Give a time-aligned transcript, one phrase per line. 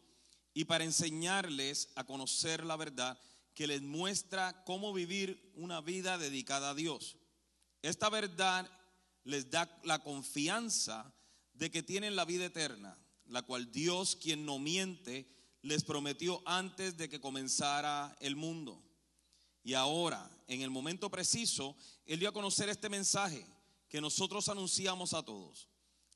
[0.54, 3.20] y para enseñarles a conocer la verdad
[3.56, 7.18] que les muestra cómo vivir una vida dedicada a Dios.
[7.86, 8.68] Esta verdad
[9.26, 11.14] les da la confianza
[11.54, 16.98] de que tienen la vida eterna, la cual Dios, quien no miente, les prometió antes
[16.98, 18.84] de que comenzara el mundo.
[19.64, 21.78] Y ahora, en el momento preciso,
[22.08, 23.46] Él dio a conocer este mensaje
[23.88, 25.70] que nosotros anunciamos a todos.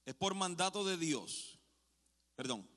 [0.05, 1.59] Es por mandato de Dios,
[2.35, 2.67] perdón,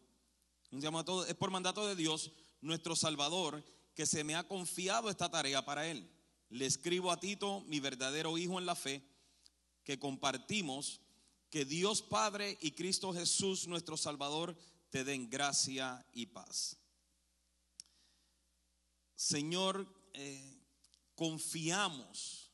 [0.70, 5.86] es por mandato de Dios, nuestro Salvador, que se me ha confiado esta tarea para
[5.86, 6.10] Él.
[6.52, 9.02] Le escribo a Tito, mi verdadero hijo en la fe,
[9.84, 11.00] que compartimos,
[11.48, 14.54] que Dios Padre y Cristo Jesús, nuestro Salvador,
[14.90, 16.76] te den gracia y paz.
[19.14, 20.62] Señor, eh,
[21.14, 22.52] confiamos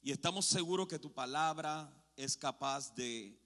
[0.00, 3.38] y estamos seguros que tu palabra es capaz de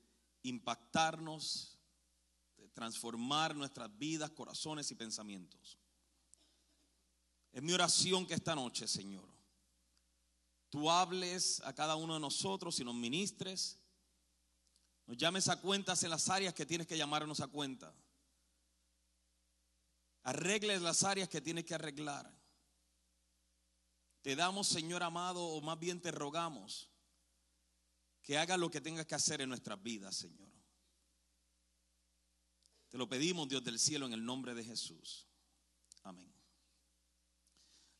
[0.43, 1.77] impactarnos,
[2.57, 5.78] de transformar nuestras vidas, corazones y pensamientos.
[7.53, 9.29] Es mi oración que esta noche, Señor,
[10.71, 13.79] tú hables a cada uno de nosotros y nos ministres,
[15.07, 17.95] nos llames a cuentas en las áreas que tienes que llamarnos a cuenta.
[20.23, 22.31] Arregles las áreas que tienes que arreglar.
[24.21, 26.91] Te damos, Señor amado, o más bien te rogamos
[28.23, 30.53] que haga lo que tengas que hacer en nuestras vidas, Señor.
[32.91, 35.27] Te lo pedimos, Dios del cielo, en el nombre de Jesús.
[36.03, 36.38] Amén.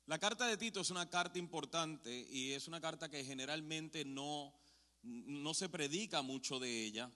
[0.09, 4.55] La carta de Tito es una carta importante y es una carta que generalmente no,
[5.03, 7.13] no se predica mucho de ella,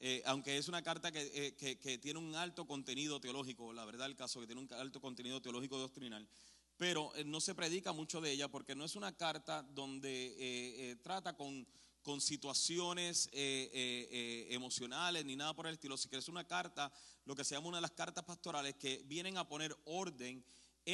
[0.00, 4.08] eh, aunque es una carta que, eh, que, tiene un alto contenido teológico, la verdad
[4.08, 6.28] el caso que tiene un alto contenido teológico doctrinal,
[6.76, 11.36] pero eh, no se predica mucho de ella porque no es una carta donde trata
[11.36, 11.68] con
[12.02, 16.90] con situaciones emocionales ni nada por el estilo, si que es una carta,
[17.26, 20.42] lo que se llama una de las cartas pastorales que vienen a poner orden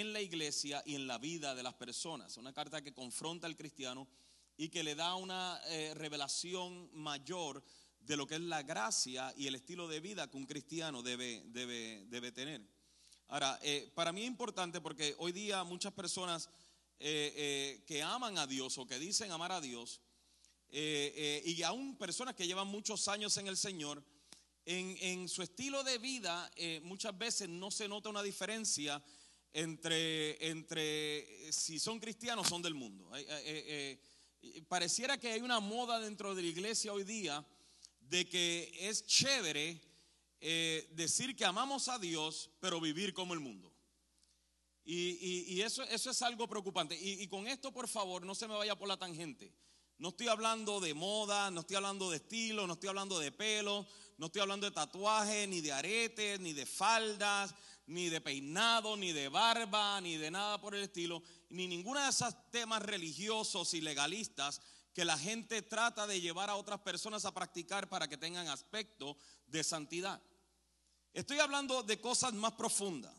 [0.00, 2.36] en la iglesia y en la vida de las personas.
[2.36, 4.08] Una carta que confronta al cristiano
[4.56, 5.60] y que le da una
[5.94, 7.62] revelación mayor
[8.00, 11.42] de lo que es la gracia y el estilo de vida que un cristiano debe,
[11.46, 12.60] debe, debe tener.
[13.28, 13.58] Ahora,
[13.94, 16.48] para mí es importante porque hoy día muchas personas
[16.98, 20.00] que aman a Dios o que dicen amar a Dios,
[20.76, 21.12] eh,
[21.46, 24.02] eh, y aún personas que llevan muchos años en el Señor,
[24.66, 29.00] en, su estilo de vida eh, muchas veces no se nota una diferencia
[29.54, 33.10] entre, entre si son cristianos son del mundo.
[34.68, 37.42] pareciera que hay una moda dentro de la iglesia hoy día
[38.00, 39.80] de que es chévere
[40.90, 43.72] decir que amamos a Dios, pero vivir como el mundo.
[44.84, 46.98] Y, eso, eso, es algo preocupante.
[47.00, 49.54] y con esto, por favor, no se me vaya por la tangente.
[49.98, 53.86] No estoy hablando de moda, no estoy hablando de estilo, no estoy hablando de pelo,
[54.18, 57.54] no estoy hablando de tatuajes, ni de aretes, ni de faldas,
[57.86, 62.08] ni de peinado, ni de barba, ni de nada por el estilo, ni ninguno de
[62.08, 64.60] esos temas religiosos y legalistas
[64.92, 69.16] que la gente trata de llevar a otras personas a practicar para que tengan aspecto
[69.46, 70.22] de santidad.
[71.12, 73.14] Estoy hablando de cosas más profundas,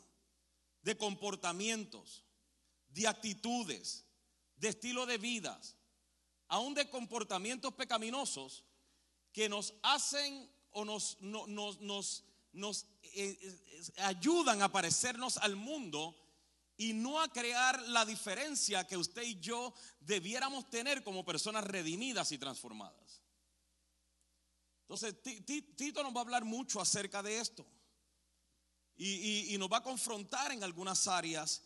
[0.82, 2.24] de comportamientos,
[2.90, 4.06] de actitudes,
[4.56, 5.76] de estilo de vidas
[6.48, 8.64] aún de comportamientos pecaminosos
[9.32, 12.95] que nos hacen o nos, nos, nos, eh, eh,
[13.98, 16.16] ayudan a parecernos al mundo
[16.78, 22.32] y no a crear la diferencia que usted y yo debiéramos tener como personas redimidas
[22.32, 23.22] y transformadas.
[24.82, 25.16] Entonces,
[25.76, 27.66] Tito nos va a hablar mucho acerca de esto
[28.98, 31.64] y, nos va a confrontar en algunas áreas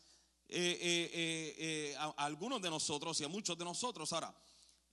[0.47, 4.13] eh, a, a, algunos de nosotros y a muchos de nosotros.
[4.13, 4.33] Ahora,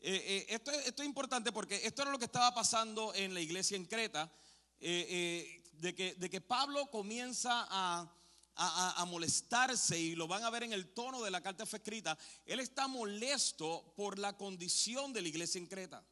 [0.01, 3.41] eh, eh, esto, esto, es importante porque esto era lo que estaba pasando en la
[3.41, 4.31] iglesia en Creta,
[4.79, 8.17] eh, de, que, de, que, Pablo comienza a,
[8.57, 12.17] a, molestarse y lo van a ver en el tono de la carta fue escrita.
[12.45, 16.05] Él está molesto por la condición de la iglesia en Creta.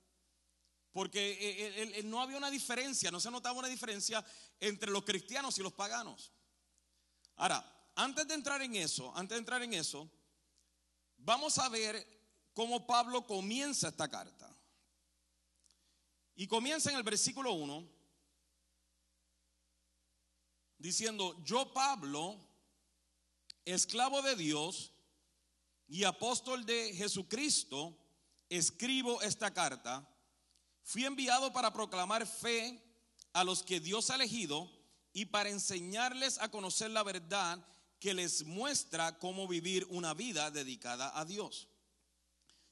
[0.92, 4.24] Porque no había una diferencia, no se notaba una diferencia
[4.60, 6.30] entre los cristianos y los paganos.
[7.36, 7.64] Ahora,
[7.96, 10.08] antes de entrar en eso, antes de entrar en eso,
[11.16, 12.06] vamos a ver
[12.52, 14.54] cómo Pablo comienza esta carta.
[16.36, 17.93] Y comienza en el versículo 1
[20.84, 22.38] diciendo, yo Pablo,
[23.64, 24.92] esclavo de Dios
[25.88, 27.96] y apóstol de Jesucristo,
[28.50, 30.06] escribo esta carta,
[30.82, 32.78] fui enviado para proclamar fe
[33.32, 34.70] a los que Dios ha elegido
[35.14, 37.66] y para enseñarles a conocer la verdad
[37.98, 41.66] que les muestra cómo vivir una vida dedicada a Dios.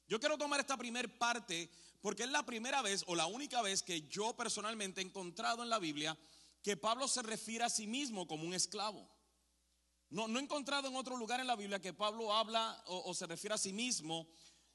[0.07, 1.71] Yo quiero tomar esta primera parte
[2.03, 5.71] porque es la primera vez o la única vez que yo personalmente he encontrado en
[5.71, 6.19] la Biblia
[6.63, 9.09] que Pablo se refiere a sí mismo como un esclavo.
[10.11, 13.27] No, no he encontrado en otro lugar en la Biblia que Pablo habla o, se
[13.27, 14.29] refiere a sí mismo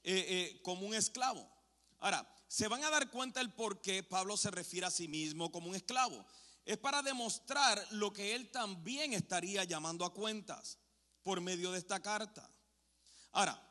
[0.03, 1.47] eh, eh, como un esclavo.
[1.99, 5.51] Ahora, se van a dar cuenta el por qué Pablo se refiere a sí mismo
[5.51, 6.25] como un esclavo.
[6.65, 10.79] Es para demostrar lo que él también estaría llamando a cuentas
[11.23, 12.49] por medio de esta carta.
[13.31, 13.63] Ahora,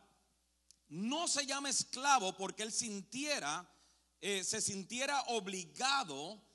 [0.89, 3.69] no se llama esclavo porque él sintiera,
[4.21, 6.46] eh, se sintiera obligado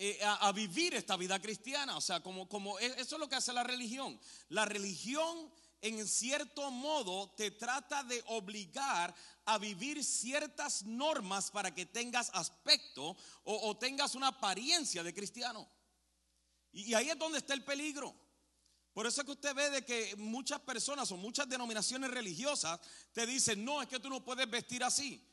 [0.00, 1.96] eh, a, vivir esta vida cristiana.
[1.96, 4.18] O sea, como, como e, eso es lo que hace la religión.
[4.48, 9.14] La religión en cierto modo te trata de obligar
[9.44, 15.68] a vivir ciertas normas para que tengas aspecto o, tengas una apariencia de cristiano.
[16.72, 18.14] y ahí es donde está el peligro.
[18.98, 22.80] Por eso es que usted ve de que muchas personas o muchas denominaciones religiosas
[23.12, 25.24] te dicen, no, es que tú no puedes vestir así.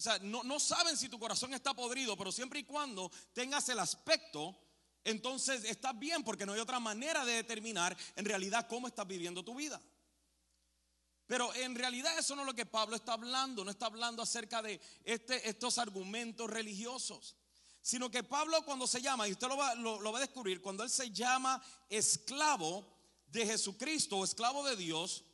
[0.00, 3.78] O sea, no, saben si tu corazón está podrido, pero siempre y cuando tengas el
[3.78, 4.56] aspecto,
[5.04, 9.44] entonces estás bien porque no hay otra manera de determinar en realidad cómo estás viviendo
[9.44, 9.78] tu vida.
[11.26, 14.62] Pero en realidad eso no es lo que Pablo está hablando, no está hablando acerca
[14.62, 17.36] de este, estos argumentos religiosos,
[17.82, 20.82] sino que Pablo cuando se llama, y usted lo va, lo va a descubrir, cuando
[20.82, 22.86] él se llama esclavo
[23.26, 25.24] de Jesucristo o esclavo de Dios,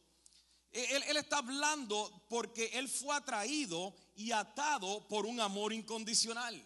[0.72, 6.62] él, él, está hablando porque él fue atraído y atado por un amor incondicional.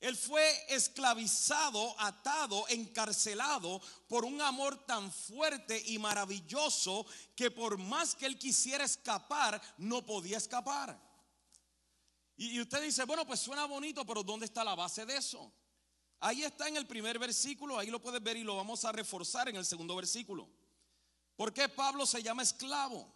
[0.00, 0.42] Él fue
[0.74, 7.04] esclavizado, atado, encarcelado por un amor tan fuerte y maravilloso
[7.36, 10.98] que por más que él quisiera escapar, no podía escapar.
[12.38, 15.52] Y, usted dice, bueno, pues suena bonito, pero ¿dónde está la base de eso?
[16.20, 19.50] Ahí está en el primer versículo, ahí lo puedes ver y lo vamos a reforzar
[19.50, 20.48] en el segundo versículo.
[21.36, 23.14] ¿Por qué Pablo se llama esclavo?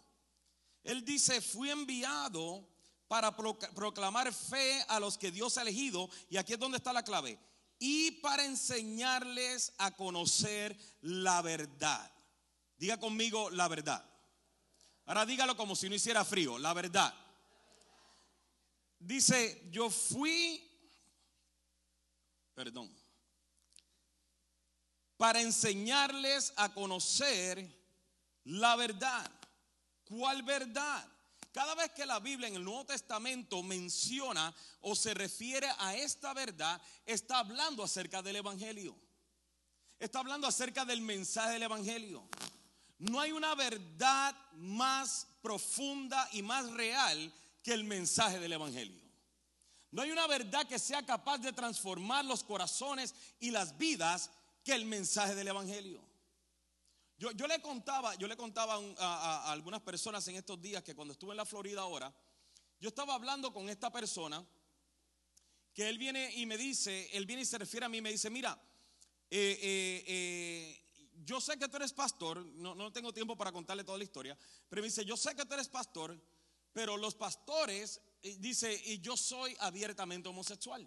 [0.83, 2.67] Él dice, fui enviado
[3.07, 7.03] para proclamar fe a los que Dios ha elegido, y aquí es donde está la
[7.03, 7.39] clave,
[7.79, 12.11] y para enseñarles a conocer la verdad.
[12.77, 14.03] Diga conmigo la verdad.
[15.05, 17.13] Ahora dígalo como si no hiciera frío, la verdad.
[18.99, 20.65] Dice, yo fui
[22.55, 22.89] perdón,
[25.17, 27.69] para enseñarles a conocer
[28.45, 29.29] la verdad.
[30.05, 31.05] ¿Cuál verdad?
[31.55, 36.33] Cada vez que la Biblia en el Nuevo Testamento menciona o se refiere a esta
[36.33, 38.93] verdad, está hablando acerca del Evangelio.
[39.97, 42.27] Está hablando acerca del mensaje del Evangelio.
[42.97, 49.01] No hay una verdad más profunda y más real que el mensaje del Evangelio.
[49.91, 54.29] No hay una verdad que sea capaz de transformar los corazones y las vidas
[54.61, 56.01] que el mensaje del Evangelio.
[57.17, 61.31] Yo, le contaba, yo le contaba a, algunas personas en estos días que cuando estuve
[61.31, 62.13] en la Florida ahora,
[62.79, 64.45] yo estaba hablando con esta persona
[65.73, 68.11] que él viene y me dice, él viene y se refiere a mí y me
[68.11, 68.59] dice, mira,
[69.29, 73.85] eh, eh, eh, yo sé que tú eres pastor, no, no tengo tiempo para contarle
[73.85, 76.21] toda la historia, pero me dice, yo sé que tú eres pastor,
[76.73, 78.01] pero los pastores
[78.39, 80.85] dice, y yo soy abiertamente homosexual.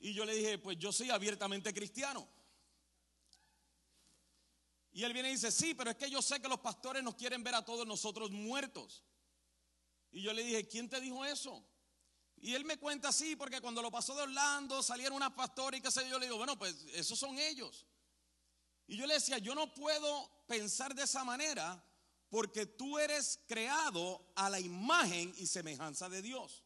[0.00, 2.26] Y yo le dije, pues yo soy abiertamente cristiano.
[4.92, 7.14] Y él viene y dice, sí, pero es que yo sé que los pastores nos
[7.14, 9.02] quieren ver a todos nosotros muertos.
[10.10, 11.66] Y yo le dije, ¿quién te dijo eso?
[12.36, 15.82] Y él me cuenta así, porque cuando lo pasó de Orlando, salieron unas pastores y
[15.82, 17.86] qué sé yo, yo le digo, bueno, pues esos son ellos.
[18.86, 21.82] Y yo le decía, yo no puedo pensar de esa manera
[22.28, 26.64] porque tú eres creado a la imagen y semejanza de Dios.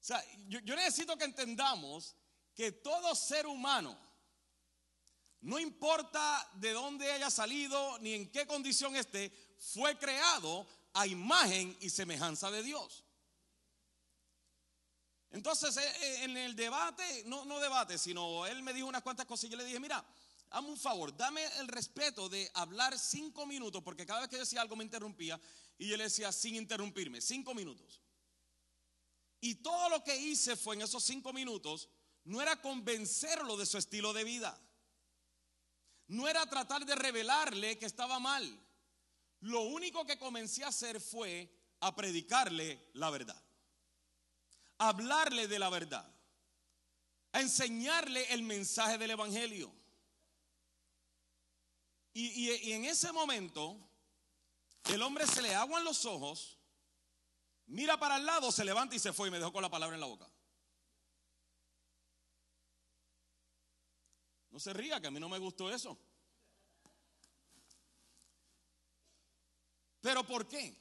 [0.00, 2.14] O sea, yo, necesito que entendamos
[2.54, 3.98] que todo ser humano,
[5.44, 11.76] no importa de dónde haya salido ni en qué condición esté, fue creado a imagen
[11.80, 13.04] y semejanza de Dios.
[15.30, 19.26] Entonces, eh, eh, en el debate, no, no debate, sino él me dijo unas cuantas
[19.26, 20.04] cosas y yo le dije, mira,
[20.54, 24.60] Hazme un favor, dame el respeto de hablar cinco minutos, porque cada vez que decía
[24.60, 25.40] algo me interrumpía
[25.76, 28.00] y yo le decía sin interrumpirme, cinco minutos.
[29.40, 31.88] Y todo lo que hice fue en esos cinco minutos,
[32.22, 34.56] no era convencerlo de su estilo de vida,
[36.08, 38.60] no era tratar de revelarle que estaba mal.
[39.40, 43.42] Lo único que comencé a hacer fue a predicarle la verdad,
[44.78, 46.08] hablarle de la verdad,
[47.32, 49.74] a enseñarle el mensaje del Evangelio.
[52.16, 53.76] Y, en ese momento,
[54.84, 56.58] el hombre se le aguan los ojos
[57.66, 59.94] mira para el lado, se levanta y se fue y me dejó con la palabra
[59.94, 60.28] en la boca.
[64.54, 65.98] No se ría, que a mí no me gustó eso.
[70.00, 70.78] Pero ¿por qué?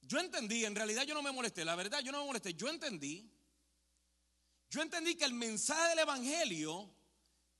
[0.00, 2.68] Yo entendí, en realidad yo no me molesté, la verdad yo no me molesté, yo
[2.68, 3.30] entendí.
[4.68, 6.92] Yo entendí que el mensaje del Evangelio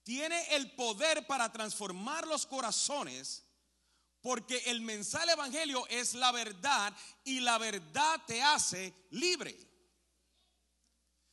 [0.03, 3.45] tiene el poder para transformar los corazones
[4.23, 9.57] porque el mensaje del Evangelio es la verdad y la verdad te hace libre.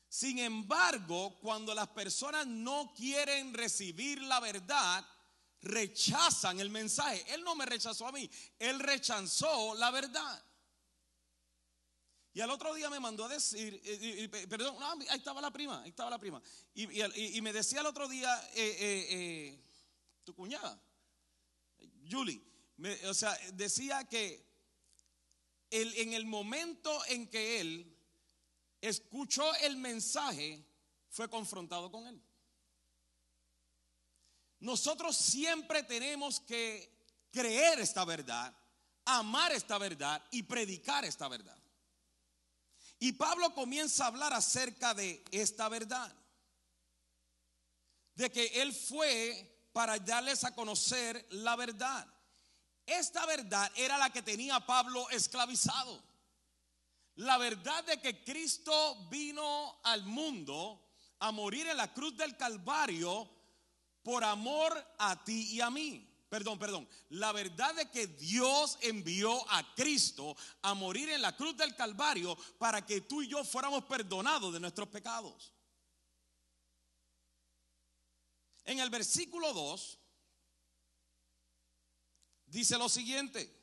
[0.09, 5.05] Sin embargo, cuando las personas no quieren recibir la verdad,
[5.61, 7.23] rechazan el mensaje.
[7.31, 10.43] Él no me rechazó a mí, él rechazó la verdad.
[12.33, 13.81] Y al otro día me mandó a decir,
[14.49, 14.77] perdón,
[15.09, 16.41] ahí estaba la prima, ahí estaba la prima.
[16.73, 19.63] Y, me decía el otro día, eh, eh, eh,
[20.23, 20.81] tu cuñada,
[22.09, 22.41] Julie,
[23.05, 24.47] o sea, decía que
[25.69, 27.98] en el momento en que él
[28.81, 30.63] escuchó el mensaje,
[31.09, 32.21] fue confrontado con él.
[34.59, 36.99] Nosotros siempre tenemos que
[37.31, 38.53] creer esta verdad,
[39.05, 41.57] amar esta verdad y predicar esta verdad.
[42.99, 46.13] Y Pablo comienza a hablar acerca de esta verdad.
[48.15, 52.05] De que él fue para darles a conocer la verdad.
[52.85, 56.03] Esta verdad era la que tenía Pablo esclavizado.
[57.19, 63.29] La verdad de que Cristo vino al mundo a morir en la cruz del Calvario
[64.01, 66.09] por amor a ti y a mí.
[66.29, 66.87] Perdón, perdón.
[67.09, 72.37] La verdad de que Dios envió a Cristo a morir en la cruz del Calvario
[72.57, 75.51] para que tú y yo fuéramos perdonados de nuestros pecados.
[78.63, 79.99] En el versículo 2
[82.45, 83.58] dice lo siguiente.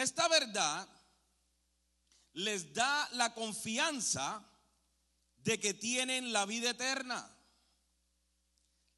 [0.00, 0.88] Esta verdad
[2.32, 4.42] les da la confianza
[5.36, 7.30] de que tienen la vida eterna,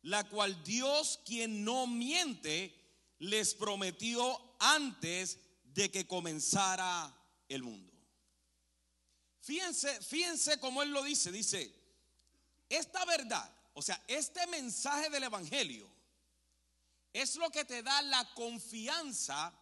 [0.02, 2.72] la cual Dios, quien no miente,
[3.18, 7.12] les prometió antes de que comenzara
[7.48, 7.92] el mundo.
[9.40, 11.74] Fíjense, fíjense cómo él lo dice, dice,
[12.68, 15.90] esta verdad, o sea, este mensaje del Evangelio
[17.12, 19.52] es lo que te da la confianza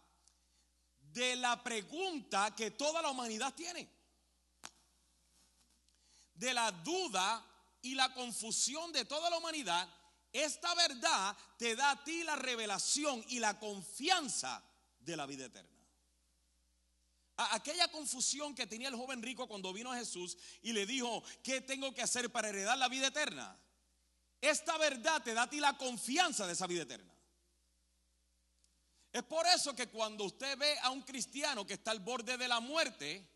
[1.13, 3.89] de la pregunta que toda la humanidad tiene.
[6.33, 7.45] De la duda
[7.81, 9.87] y la confusión de toda la humanidad,
[10.31, 14.63] esta verdad te da a ti la revelación y la confianza
[14.99, 15.69] de la vida eterna.
[17.37, 21.61] Aquella confusión que tenía el joven rico cuando vino a Jesús y le dijo, ¿qué
[21.61, 23.57] tengo que hacer para heredar la vida eterna?
[24.39, 27.11] Esta verdad te da a ti la confianza de esa vida eterna.
[29.11, 32.47] Es por eso que cuando usted ve a un cristiano que está al borde de
[32.47, 33.27] la muerte,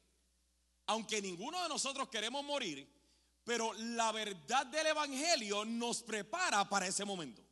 [0.88, 2.88] aunque ninguno de nosotros queremos morir,
[3.44, 7.44] pero la verdad del Evangelio nos prepara para ese momento.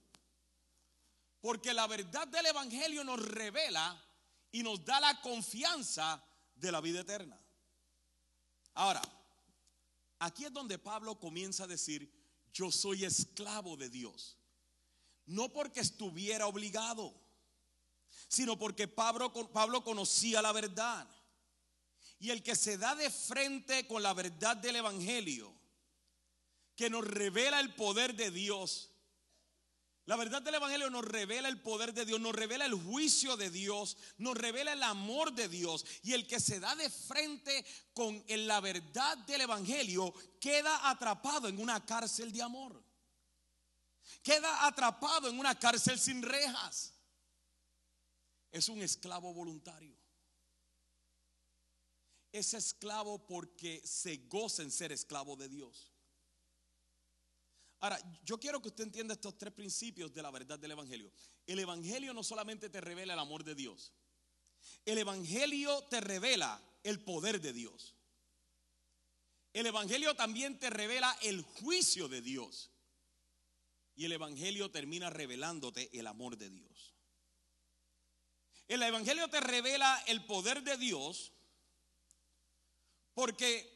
[1.42, 4.02] Porque la verdad del Evangelio nos revela
[4.52, 6.24] y nos da la confianza
[6.56, 7.38] de la vida eterna.
[8.76, 9.02] Ahora,
[10.20, 12.10] aquí es donde Pablo comienza a decir,
[12.54, 14.38] yo soy esclavo de Dios.
[15.26, 17.23] No porque estuviera obligado
[18.34, 21.08] sino porque Pablo, Pablo conocía la verdad.
[22.18, 25.54] Y el que se da de frente con la verdad del Evangelio,
[26.76, 28.90] que nos revela el poder de Dios,
[30.06, 33.52] la verdad del Evangelio nos revela el poder de Dios, nos revela el juicio de
[33.52, 35.86] Dios, nos revela el amor de Dios.
[36.02, 37.64] Y el que se da de frente
[37.94, 42.84] con la verdad del Evangelio queda atrapado en una cárcel de amor.
[44.24, 46.93] Queda atrapado en una cárcel sin rejas
[48.54, 49.98] es un esclavo voluntario.
[52.32, 55.92] Es esclavo porque se goza en ser esclavo de Dios.
[57.80, 61.12] Ahora, yo quiero que usted entienda estos tres principios de la verdad del Evangelio.
[61.46, 63.92] El Evangelio no solamente te revela el amor de Dios,
[64.86, 67.96] el Evangelio te revela el poder de Dios.
[69.52, 72.72] El Evangelio también te revela el juicio de Dios.
[73.96, 76.93] Y el Evangelio termina revelándote el amor de Dios.
[78.68, 81.32] El Evangelio te revela el poder de Dios
[83.14, 83.72] porque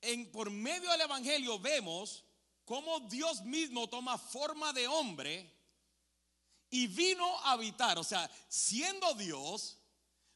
[0.00, 2.24] en, por medio del Evangelio vemos
[2.64, 5.52] cómo Dios mismo toma forma de hombre
[6.70, 7.98] y vino a habitar.
[7.98, 9.78] O sea, siendo Dios,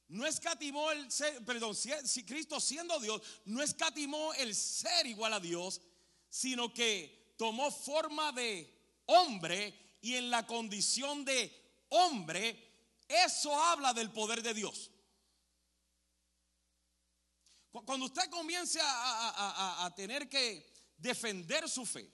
[0.08, 5.40] no escatimó el ser, perdón, si Cristo siendo Dios, no escatimó el ser igual a
[5.40, 5.80] Dios,
[6.28, 8.72] sino que tomó forma de
[9.06, 12.63] hombre y en la condición de hombre
[13.08, 14.90] eso habla del poder de Dios.
[17.84, 22.08] Cuando usted comience a, tener que defender su fe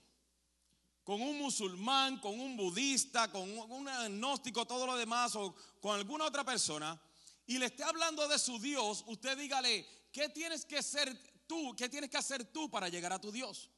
[1.05, 6.25] con un musulmán, con un budista, con un agnóstico, todo lo demás, o con alguna
[6.25, 7.01] otra persona,
[7.47, 11.15] y le esté hablando de su Dios, usted dígale, ¿qué tienes que ser
[11.47, 11.75] tú?
[11.77, 13.71] ¿Qué tienes que hacer tú para llegar a tu Dios?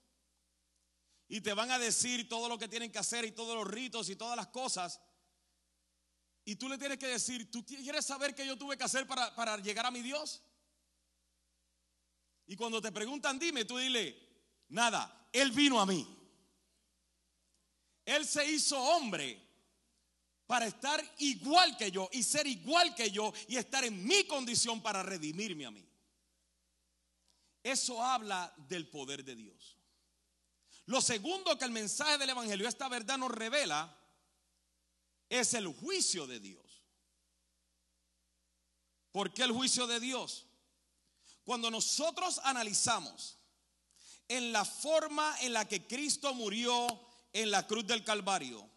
[1.26, 4.08] Y te van a decir todo lo que tienen que hacer y todos los ritos
[4.10, 5.00] y todas las cosas.
[6.44, 9.34] Y tú le tienes que decir, ¿tú quieres saber qué yo tuve que hacer para,
[9.34, 10.42] para llegar a mi Dios?
[12.46, 14.16] Y cuando te preguntan, dime, tú dile,
[14.68, 16.06] nada, Él vino a mí.
[18.04, 19.40] Él se hizo hombre
[20.46, 24.82] para estar igual que yo y ser igual que yo y estar en mi condición
[24.82, 25.88] para redimirme a mí.
[27.62, 29.78] Eso habla del poder de Dios.
[30.86, 33.96] Lo segundo que el mensaje del Evangelio, esta verdad nos revela,
[35.32, 36.84] es el juicio de Dios.
[39.12, 40.46] ¿Por qué el juicio de Dios?
[41.42, 43.38] Cuando nosotros analizamos
[44.28, 46.86] en la forma en la que Cristo murió
[47.32, 48.68] en la cruz del Calvario,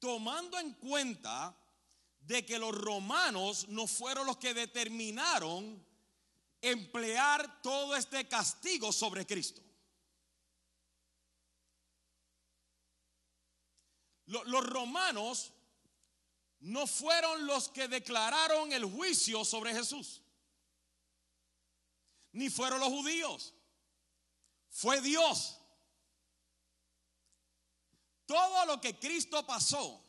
[0.00, 1.56] tomando en cuenta
[2.22, 5.86] de que los romanos no fueron los que determinaron
[6.60, 9.62] emplear todo este castigo sobre Cristo.
[14.26, 15.52] Los romanos
[16.60, 20.22] no fueron los que declararon el juicio sobre Jesús
[22.32, 23.54] ni fueron los judíos,
[24.70, 25.58] fue Dios.
[28.26, 30.04] Todo lo que Cristo pasó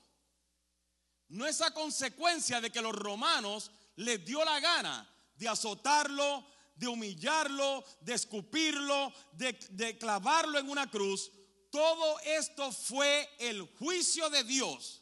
[1.30, 6.88] no es a consecuencia de que los romanos les dio la gana de azotarlo, de
[6.88, 11.32] humillarlo, de escupirlo, de, de clavarlo en una cruz.
[11.72, 14.99] Todo esto fue el juicio de Dios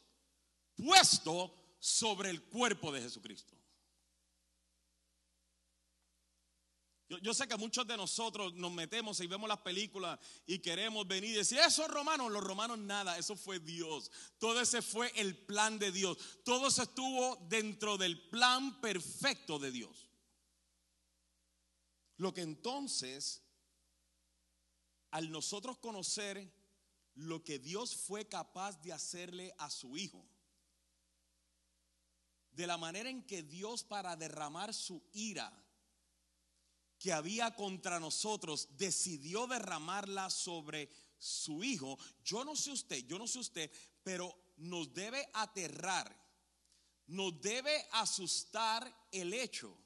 [0.78, 3.58] puesto sobre el cuerpo de Jesucristo.
[7.10, 11.32] Yo, sé que muchos de nosotros nos metemos y vemos las películas y queremos venir
[11.32, 14.12] y decir, esos romanos, los romanos nada, eso fue Dios.
[14.38, 16.18] Todo ese fue el plan de Dios.
[16.44, 20.10] Todo eso estuvo dentro del plan perfecto de Dios.
[22.18, 23.42] Lo que entonces,
[25.12, 26.54] al nosotros conocer
[27.16, 30.28] lo que Dios fue capaz de hacerle a su Hijo,
[32.58, 35.54] de la manera en que Dios para derramar su ira,
[36.98, 40.90] que había contra nosotros, decidió derramarla sobre
[41.20, 42.00] su hijo.
[42.24, 46.10] Yo no sé usted, yo no sé usted, pero nos debe aterrar,
[47.06, 49.78] nos debe asustar el hecho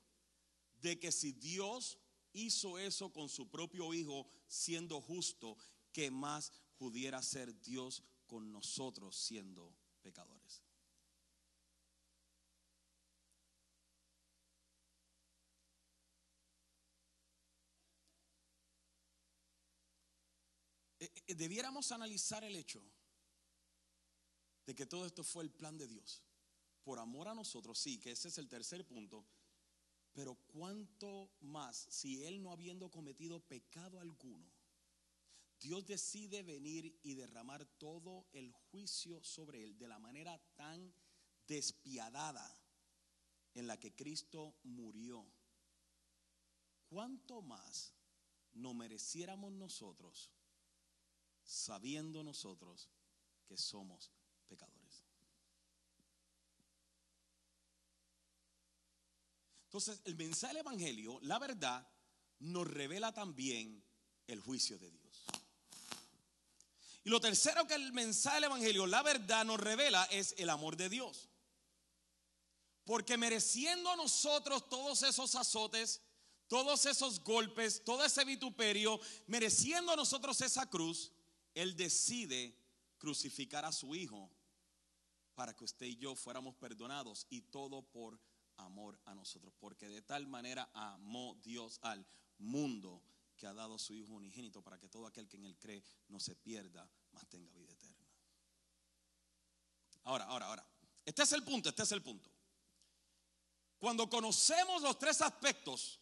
[0.80, 1.98] de que si Dios
[2.32, 5.58] hizo eso con su propio hijo siendo justo,
[5.92, 10.64] que más pudiera ser Dios con nosotros siendo pecadores.
[21.02, 22.82] Eh, eh, debiéramos analizar el hecho
[24.66, 26.24] de que todo esto fue el plan de Dios.
[26.84, 29.26] Por amor a nosotros, sí, que ese es el tercer punto.
[30.14, 34.52] Pero cuánto más si Él no habiendo cometido pecado alguno,
[35.60, 40.94] Dios decide venir y derramar todo el juicio sobre Él de la manera tan
[41.48, 42.60] despiadada
[43.54, 45.26] en la que Cristo murió.
[46.90, 47.94] ¿Cuánto más
[48.54, 50.32] no mereciéramos nosotros
[51.44, 52.90] sabiendo nosotros
[53.46, 54.12] que somos
[54.48, 55.06] pecadores.
[59.66, 61.88] Entonces, el mensaje del Evangelio, la verdad,
[62.40, 63.82] nos revela también
[64.28, 65.24] el juicio de Dios.
[67.04, 70.76] Y lo tercero que el mensaje del Evangelio, la verdad, nos revela es el amor
[70.76, 71.30] de Dios.
[72.84, 76.02] Porque mereciendo nosotros todos esos azotes,
[76.48, 81.14] todos esos golpes, todo ese vituperio, mereciendo nosotros esa cruz,
[81.54, 82.58] él decide
[82.98, 84.32] crucificar a su Hijo
[85.34, 88.20] para que usted y yo fuéramos perdonados y todo por
[88.58, 92.06] amor a nosotros, porque de tal manera amó Dios al
[92.38, 93.04] mundo
[93.36, 95.84] que ha dado a su Hijo unigénito para que todo aquel que en él cree
[96.10, 98.08] no se pierda, mas tenga vida eterna.
[100.04, 100.68] Ahora, ahora, ahora.
[101.06, 102.30] Este es el punto, este es el punto.
[103.80, 106.00] Cuando conocemos los tres aspectos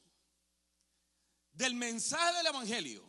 [1.54, 3.09] del mensaje del Evangelio,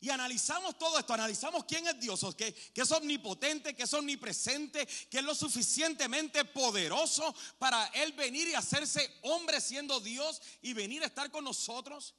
[0.00, 5.18] y analizamos todo esto, analizamos quién es Dios, que, es omnipotente, que es omnipresente, que
[5.18, 11.06] es lo suficientemente poderoso para Él venir y hacerse hombre siendo Dios y venir a
[11.06, 12.14] estar con nosotros.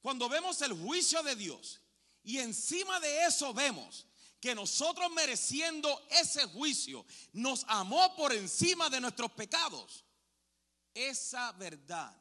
[0.00, 1.82] Cuando vemos el juicio de Dios
[2.22, 4.06] y encima de eso vemos
[4.40, 10.04] que nosotros mereciendo ese juicio nos amó por encima de nuestros pecados,
[10.94, 12.16] esa verdad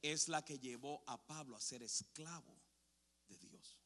[0.00, 2.56] es la que llevó a Pablo a ser esclavo
[3.26, 3.78] de Dios.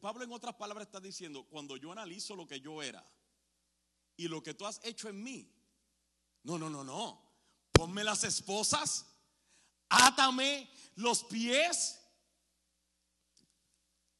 [0.00, 3.04] Pablo en otras palabras está diciendo, cuando yo analizo lo que yo era
[4.16, 5.52] y lo que tú has hecho en mí,
[6.42, 7.28] no, no, no, no,
[7.72, 9.06] ponme las esposas,
[9.88, 12.00] átame los pies,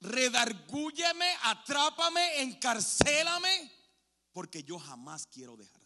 [0.01, 3.73] redargúyeme, atrápame, encarcélame,
[4.33, 5.79] porque yo jamás quiero dejarte.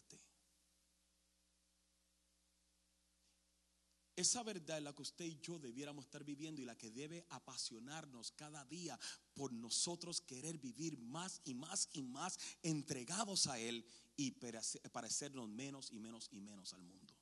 [4.15, 7.25] Esa verdad es la que usted y yo debiéramos estar viviendo y la que debe
[7.29, 8.99] apasionarnos cada día
[9.33, 15.91] por nosotros querer vivir más y más y más entregados a Él y parecernos menos
[15.91, 17.13] y menos y menos al mundo.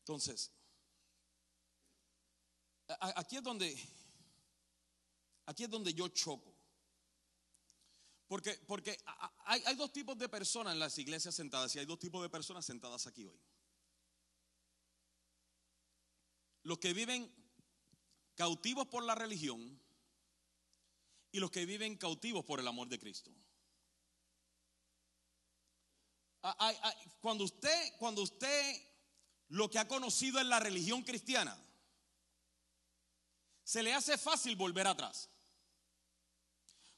[0.00, 0.52] Entonces,
[3.16, 3.74] aquí es donde
[5.46, 6.54] aquí es donde yo choco.
[8.26, 8.98] Porque, porque
[9.44, 12.30] hay, hay, dos tipos de personas en las iglesias sentadas y hay dos tipos de
[12.30, 13.38] personas sentadas aquí hoy.
[16.64, 17.32] Los que viven
[18.34, 19.80] cautivos por la religión
[21.32, 23.30] y los que viven cautivos por el amor de Cristo.
[27.20, 28.82] Cuando usted, cuando usted
[29.48, 31.56] lo que ha conocido es la religión cristiana,
[33.62, 35.30] se le hace fácil volver atrás.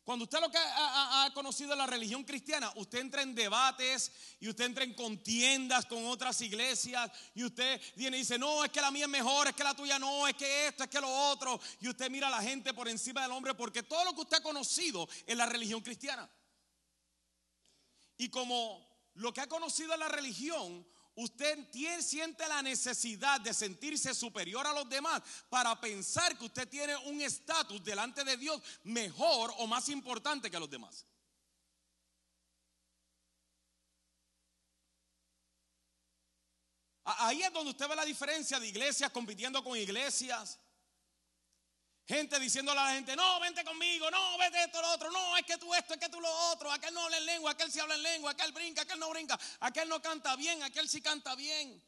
[0.06, 4.66] Cuando usted lo que ha, conocido la religión cristiana, usted entra en debates y usted
[4.66, 8.92] entra en contiendas con otras iglesias y usted viene y dice, no, es que la
[8.92, 11.58] mía es mejor, es que la tuya no, es que esto, es que lo otro.
[11.80, 14.36] Y usted mira a la gente por encima del hombre porque todo lo que usted
[14.36, 16.30] ha conocido es la religión cristiana.
[18.16, 21.58] Y como lo que ha conocido es la religión, usted
[22.00, 27.20] siente la necesidad de sentirse superior a los demás para pensar que usted tiene un
[27.20, 31.06] estatus delante de Dios mejor o más importante que los demás.
[37.04, 40.58] Ahí es donde usted ve la diferencia de iglesias compitiendo con iglesias.
[42.06, 45.44] Gente diciéndole a la gente, no, vente conmigo, no, vete esto, lo otro, no, es
[45.44, 47.80] que tú esto, es que tú lo otro, aquel no habla en lengua, aquel sí
[47.80, 51.34] habla en lengua, aquel brinca, aquel no brinca, aquel no canta bien, aquel sí canta
[51.34, 51.82] bien.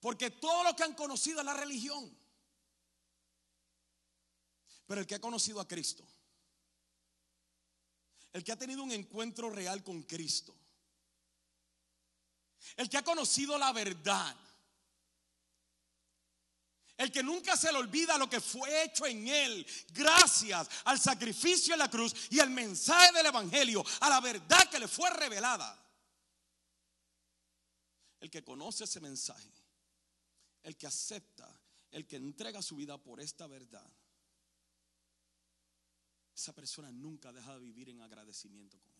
[0.00, 2.14] Porque todo lo que han conocido es la religión.
[4.86, 6.06] Pero el que ha conocido a Cristo,
[8.34, 10.54] el que ha tenido un encuentro real con Cristo,
[12.76, 14.36] el que ha conocido la verdad,
[16.96, 21.74] el que nunca se le olvida lo que fue hecho en él, gracias al sacrificio
[21.74, 25.82] en la cruz y al mensaje del Evangelio, a la verdad que le fue revelada.
[28.20, 29.52] El que conoce ese mensaje,
[30.62, 31.48] el que acepta,
[31.90, 33.86] el que entrega su vida por esta verdad,
[36.34, 38.95] esa persona nunca deja de vivir en agradecimiento con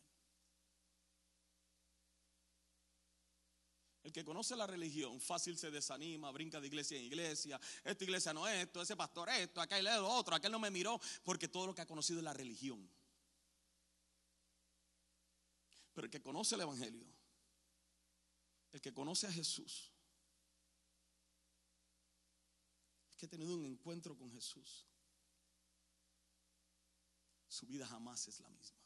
[4.07, 7.61] El que conoce la religión fácil se desanima, brinca de iglesia en iglesia.
[7.83, 10.71] Esta iglesia no es esto, ese pastor es esto, es lo otro, aquel no me
[10.71, 12.89] miró, porque todo lo que ha conocido es la religión.
[15.93, 17.05] Pero el que conoce el Evangelio,
[18.71, 19.91] el que conoce a Jesús,
[23.11, 24.87] el que ha tenido un encuentro con Jesús,
[27.49, 28.86] su vida jamás es la misma.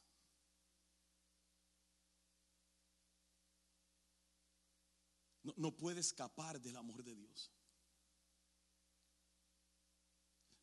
[5.42, 7.50] No, puede escapar del amor de Dios.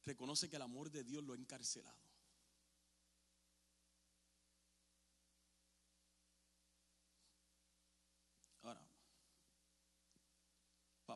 [0.04, 1.98] Reconoce que el amor de Dios lo ha encarcelado.
[8.62, 8.88] Ahora,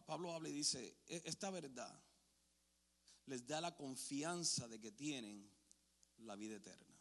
[0.06, 2.04] Pablo habla y dice, e, esta verdad
[3.28, 5.50] les da la confianza de que tienen
[6.17, 6.97] la vida eterna.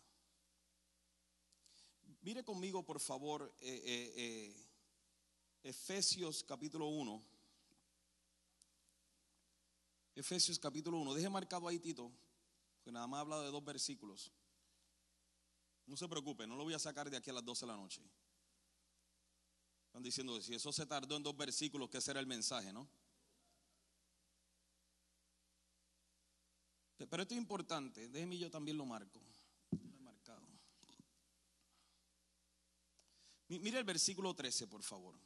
[2.23, 4.70] Mire conmigo, por favor, eh, eh, eh
[5.63, 7.23] Efesios capítulo 1.
[10.15, 11.15] Efesios capítulo 1.
[11.15, 12.11] Deje marcado ahí Tito,
[12.83, 14.33] que nada más habla de dos versículos.
[15.87, 17.77] No se preocupe, no lo voy a sacar de aquí a las 12 de la
[17.77, 18.03] noche.
[19.87, 22.89] Están diciendo, si eso se tardó en dos versículos, ¿qué será el mensaje, no?
[26.97, 29.21] Pero esto es importante, déjeme yo también lo marco.
[30.01, 30.47] Marcado.
[33.49, 35.19] Mire el versículo 13, por favor.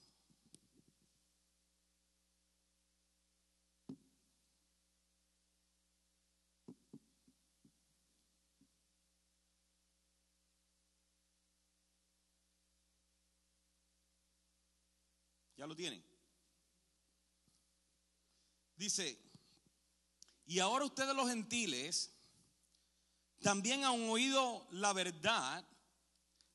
[15.74, 16.04] Tienen?
[18.76, 19.18] Dice,
[20.46, 22.10] y ahora ustedes los gentiles
[23.40, 25.64] también han oído la verdad,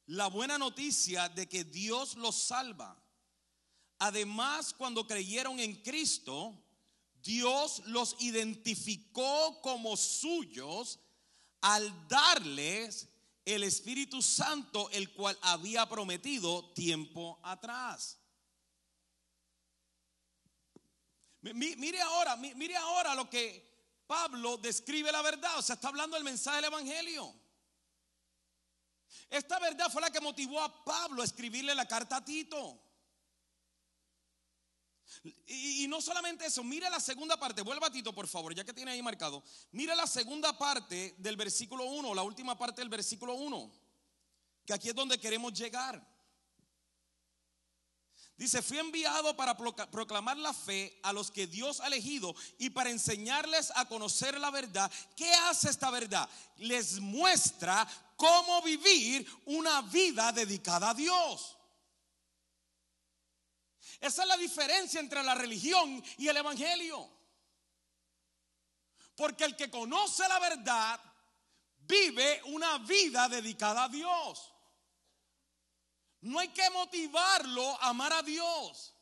[0.08, 3.00] la buena noticia de que Dios los salva.
[4.00, 6.60] Además, cuando creyeron en Cristo,
[7.22, 11.00] Dios los identificó como suyos
[11.62, 13.10] al darles
[13.46, 18.18] el Espíritu Santo, el cual había prometido tiempo atrás.
[21.42, 23.70] Mire ahora, mire ahora lo que
[24.06, 27.34] Pablo describe la verdad, o sea, está hablando el mensaje del Evangelio.
[29.30, 32.82] Esta verdad fue la que motivó a Pablo a escribirle la carta a Tito.
[35.48, 38.74] Y, no solamente eso, mira la segunda parte, vuelva a Tito por favor, ya que
[38.74, 39.44] tiene ahí marcado.
[39.72, 43.72] Mira la segunda parte del versículo 1, la última parte del versículo 1,
[44.66, 46.06] que aquí es donde queremos llegar.
[48.40, 52.90] Dice, fui enviado para proclamar la fe a los que Dios ha elegido y para
[52.90, 54.90] enseñarles a conocer la verdad.
[55.14, 56.30] ¿Qué hace esta verdad?
[56.56, 61.58] Les muestra cómo vivir una vida dedicada a Dios.
[64.00, 67.10] Esa es la diferencia entre la religión y el Evangelio.
[69.18, 70.98] Porque el que conoce la verdad
[71.80, 74.54] vive una vida dedicada a Dios.
[76.22, 78.94] No hay que motivarlo a amar a Dios.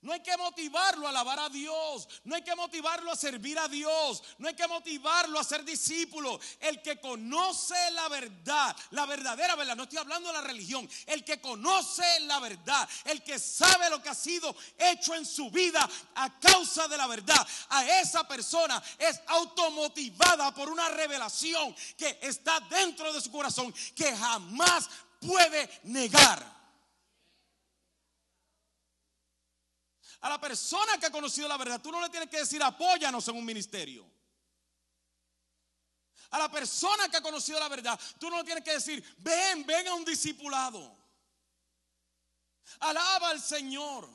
[0.00, 2.08] No hay que motivarlo a alabar a Dios.
[2.22, 4.22] No hay que motivarlo a servir a Dios.
[4.38, 6.38] No hay que motivarlo a ser discípulo.
[6.60, 10.88] El que conoce la verdad, la verdadera verdad, no estoy hablando de la religión.
[11.04, 15.50] El que conoce la verdad, el que sabe lo que ha sido hecho en su
[15.50, 22.20] vida a causa de la verdad, a esa persona es automotivada por una revelación que
[22.22, 24.88] está dentro de su corazón que jamás
[25.20, 26.58] puede negar.
[30.20, 33.26] A la persona que ha conocido la verdad, tú no le tienes que decir apóyanos
[33.28, 34.04] en un ministerio.
[36.30, 39.64] A la persona que ha conocido la verdad, tú no le tienes que decir ven,
[39.64, 40.96] ven a un discipulado.
[42.80, 44.08] Alaba al Señor.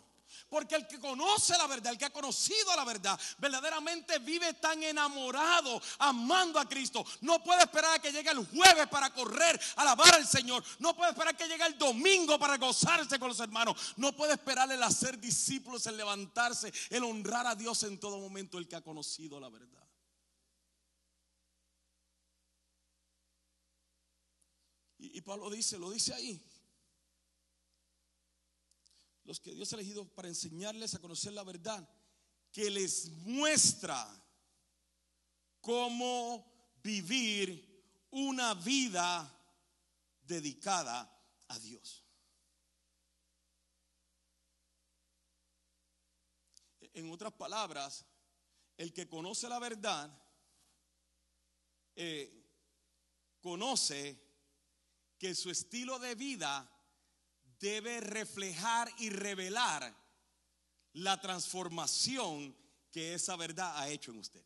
[0.49, 4.81] Porque el que conoce la verdad, el que ha conocido la verdad, verdaderamente vive tan
[4.83, 7.05] enamorado, amando a Cristo.
[7.21, 10.63] No puede esperar a que llegue el jueves para correr, alabar al Señor.
[10.79, 13.93] No puede esperar que llegue el domingo para gozarse con los hermanos.
[13.97, 18.57] No puede esperar el hacer discípulos, el levantarse, el honrar a Dios en todo momento,
[18.57, 19.83] el que ha conocido la verdad.
[24.99, 26.41] Y, y Pablo dice, lo dice ahí
[29.25, 31.87] los que Dios ha elegido para enseñarles a conocer la verdad,
[32.51, 34.05] que les muestra
[35.61, 39.29] cómo vivir una vida
[40.21, 41.09] dedicada
[41.47, 42.05] a Dios.
[46.93, 48.05] En otras palabras,
[48.77, 50.11] el que conoce la verdad,
[51.95, 52.43] eh,
[53.41, 54.21] conoce
[55.17, 56.69] que su estilo de vida
[57.63, 59.95] debe reflejar y revelar
[60.91, 62.53] la transformación
[62.91, 64.43] que esa verdad ha hecho en usted.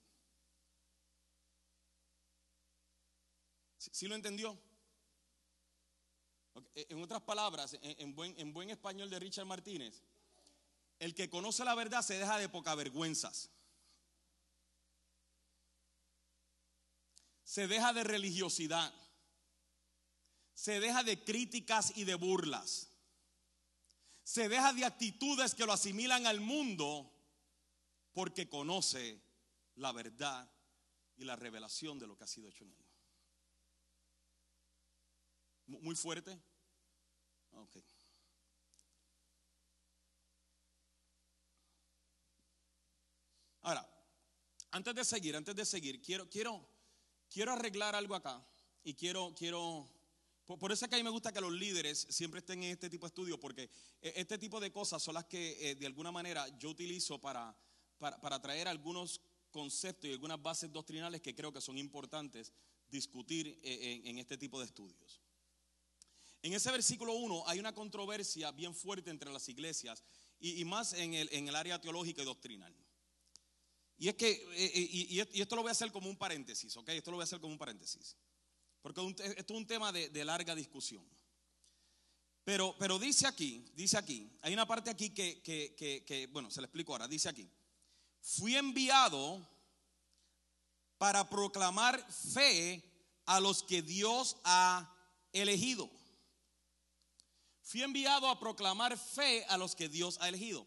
[3.79, 4.55] ¿Sí, lo entendió?
[6.75, 10.03] En otras palabras, en, buen, en buen español de Richard Martínez,
[10.99, 13.49] el que conoce la verdad se deja de poca vergüenzas.
[17.43, 18.93] Se deja de religiosidad.
[20.53, 22.86] Se deja de críticas y de burlas
[24.27, 27.09] se deja de actitudes que lo asimilan al mundo
[28.11, 29.23] porque conoce
[29.75, 30.51] la verdad
[31.15, 32.85] y la revelación de lo que ha sido hecho en él.
[35.67, 36.37] Muy fuerte.
[43.61, 43.89] Ahora,
[44.71, 46.69] antes de seguir, antes de seguir, quiero, quiero,
[47.29, 48.45] quiero arreglar algo acá
[48.83, 49.89] y quiero, quiero
[50.47, 52.89] por, eso es que a mí me gusta que los líderes siempre estén en este
[52.89, 53.63] tipo de estudios, porque
[54.01, 57.53] eh, este tipo de cosas son las que eh, de alguna manera yo utilizo para,
[57.99, 59.19] para, traer algunos
[59.51, 62.53] conceptos y algunas bases doctrinales que creo que son importantes
[62.87, 65.21] discutir eh, en, este tipo de estudios.
[66.41, 70.01] En ese versículo 1 hay una controversia bien fuerte entre las iglesias
[70.39, 72.73] y, más en el, en el, área teológica y doctrinal.
[73.97, 76.87] Y es que, y, y, esto lo voy a hacer como un paréntesis, ¿ok?
[76.89, 78.15] Esto lo voy a hacer como un paréntesis.
[78.93, 81.05] Porque esto es un tema de, larga discusión.
[82.45, 86.93] Pero, pero, dice aquí, dice aquí, hay una parte aquí que, bueno, se le explico
[86.93, 87.49] ahora, dice aquí,
[88.21, 89.45] fui enviado
[90.97, 92.81] para proclamar fe
[93.25, 94.89] a los que Dios ha
[95.33, 95.91] elegido.
[97.63, 100.65] Fui enviado a proclamar fe a los que Dios ha elegido.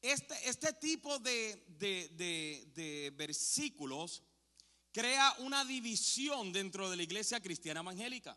[0.00, 2.08] Este, este tipo de, de,
[2.74, 4.22] de versículos
[4.92, 8.36] crea una división dentro de la iglesia cristiana evangélica.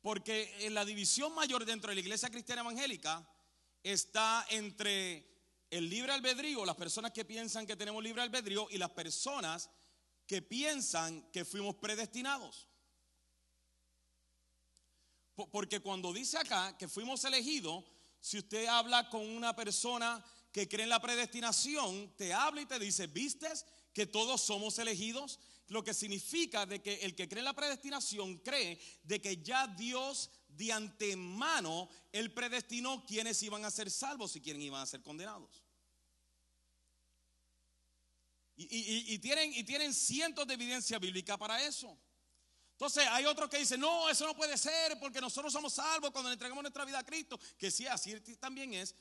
[0.00, 3.28] Porque en la división mayor dentro de la iglesia cristiana evangélica
[3.82, 5.26] está entre
[5.70, 9.70] el libre albedrío, las personas que piensan que tenemos libre albedrío y las personas
[10.26, 12.68] que piensan que fuimos predestinados.
[15.34, 17.84] Porque cuando dice acá que fuimos elegidos,
[18.20, 22.78] si usted habla con una persona que cree en la predestinación, te habla y te
[22.78, 25.38] dice, ¿vistes que todos somos elegidos?
[25.68, 29.66] Lo que significa de que el que cree en la predestinación cree de que ya
[29.66, 35.02] Dios de antemano, él predestinó quiénes iban a ser salvos y quiénes iban a ser
[35.02, 35.62] condenados.
[38.60, 41.96] Y, tienen, y tienen cientos de evidencia bíblica para eso.
[42.72, 46.30] Entonces hay otros que dicen, no, eso no puede ser porque nosotros somos salvos cuando
[46.30, 48.94] le entregamos nuestra vida a Cristo, que sí, así también es.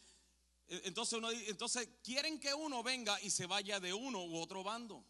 [0.67, 4.63] E, entonces, uno, entonces quieren que uno venga y se vaya de uno u otro
[4.63, 5.05] bando.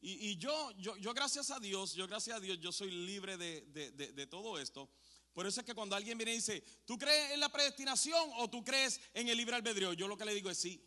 [0.00, 3.62] Y, yo, yo, yo, gracias a Dios, yo gracias a Dios, yo soy libre de,
[3.62, 4.88] de, todo esto.
[5.32, 8.48] Por eso es que cuando alguien viene y dice, ¿tú crees en la predestinación o
[8.48, 9.92] tú crees en el libre albedrío?
[9.94, 10.80] Yo lo que le digo es sí.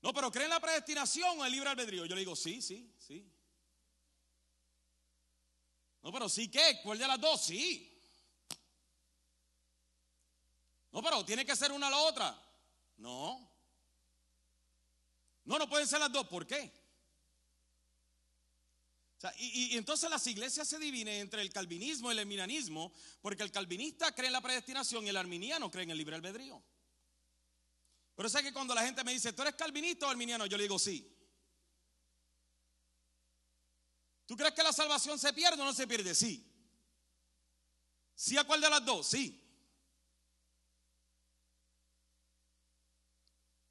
[0.00, 2.06] No, pero ¿cree en la predestinación o el libre albedrío?
[2.06, 3.30] Yo le digo, sí, sí, sí.
[6.02, 6.80] No, pero sí, ¿qué?
[6.82, 7.44] ¿Cuál de las dos?
[7.44, 7.97] Sí.
[10.98, 12.36] No, pero tiene que ser una a la otra.
[12.96, 13.48] No.
[15.44, 16.26] No, no pueden ser las dos.
[16.26, 16.72] ¿Por qué?
[19.36, 24.12] y, entonces las iglesias se dividen entre el calvinismo y el arminianismo, porque el calvinista
[24.12, 26.60] cree en la predestinación y el arminiano cree en el libre albedrío.
[28.16, 30.46] Pero sé que cuando la gente me dice, ¿tú eres calvinista o arminiano?
[30.46, 31.16] Yo le digo sí.
[34.26, 36.12] ¿Tú crees que la salvación se pierde o no se pierde?
[36.12, 36.44] Sí.
[38.16, 39.06] ¿Sí a cuál de las dos?
[39.06, 39.44] Sí.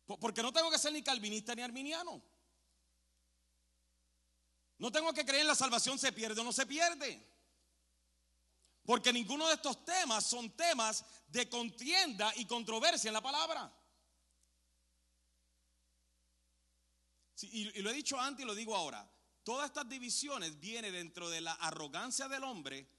[0.07, 2.23] Porque no tengo que ser ni calvinista ni arminiano.
[4.77, 7.27] No tengo que creer en la salvación se pierde o no se pierde.
[8.83, 13.73] Porque ninguno de estos temas son temas de contienda y controversia en la palabra.
[17.39, 19.07] y, lo he dicho antes y lo digo ahora.
[19.43, 22.89] Todas estas divisiones vienen dentro de la arrogancia del hombre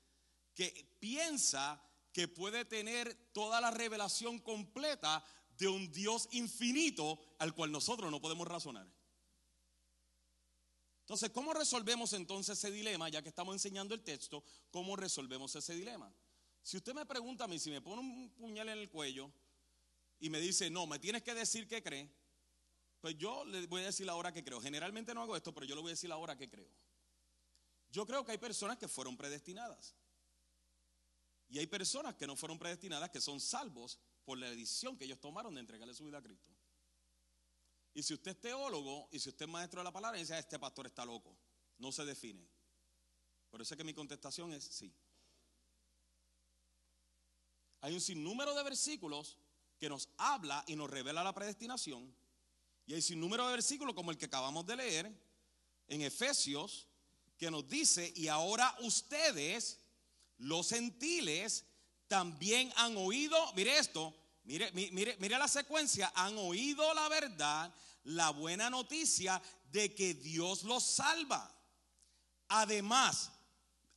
[0.54, 5.24] que piensa que puede tener toda la revelación completa
[5.58, 8.86] de un Dios infinito al cual nosotros no podemos razonar.
[11.00, 13.08] Entonces, ¿cómo resolvemos entonces ese dilema?
[13.08, 16.12] Ya que estamos enseñando el texto, ¿cómo resolvemos ese dilema?
[16.62, 19.32] Si usted me pregunta a mí, si me pone un puñal en el cuello
[20.20, 22.08] y me dice, no, me tienes que decir que cree,
[23.00, 24.60] pues yo le voy a decir la hora que creo.
[24.60, 26.68] Generalmente no hago esto, pero yo le voy a decir la hora que creo.
[27.90, 29.94] Yo creo que hay personas que fueron predestinadas.
[31.48, 35.18] Y hay personas que no fueron predestinadas, que son salvos por la decisión que ellos
[35.18, 36.50] tomaron de entregarle su vida a Cristo.
[37.94, 40.38] Y si usted es teólogo y si usted es maestro de la palabra, dice, ah,
[40.38, 41.34] este pastor está loco,
[41.78, 42.46] no se define.
[43.48, 44.92] Por eso es que mi contestación es sí.
[47.80, 49.38] Hay un sinnúmero de versículos
[49.78, 52.14] que nos habla y nos revela la predestinación.
[52.84, 55.10] Y hay sinnúmero de versículos como el que acabamos de leer
[55.86, 56.86] en Efesios,
[57.38, 59.80] que nos dice, y ahora ustedes,
[60.36, 61.64] los gentiles,
[62.08, 64.14] también han oído, mire esto,
[64.48, 67.72] mire, mire, mire la secuencia, han oído la verdad,
[68.04, 71.54] la buena noticia de que Dios los salva.
[72.48, 73.30] Además,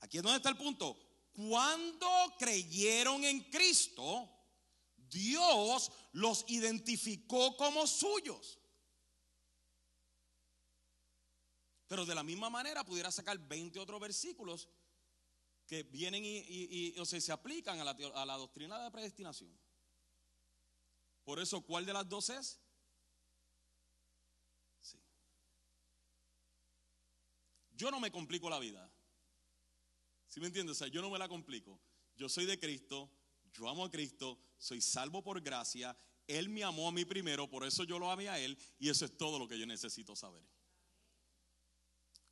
[0.01, 0.99] aquí es donde está el punto,
[1.31, 4.29] cuando creyeron en Cristo,
[4.97, 8.59] Dios los identificó como suyos.
[11.87, 14.67] Pero de la misma manera pudiera sacar 20 otros versículos
[15.65, 19.57] que vienen y, o sea, se aplican a la, a la doctrina de predestinación.
[21.31, 22.59] Por eso, ¿cuál de las dos es?
[24.81, 24.99] Sí.
[27.71, 28.91] Yo no me complico la vida.
[30.27, 30.75] ¿Sí me entiendes?
[30.75, 31.79] O sea, yo no me la complico.
[32.17, 33.09] Yo soy de Cristo,
[33.53, 35.95] yo amo a Cristo, soy salvo por gracia.
[36.27, 39.05] Él me amó a mí primero, por eso yo lo amé a Él y eso
[39.05, 40.43] es todo lo que yo necesito saber.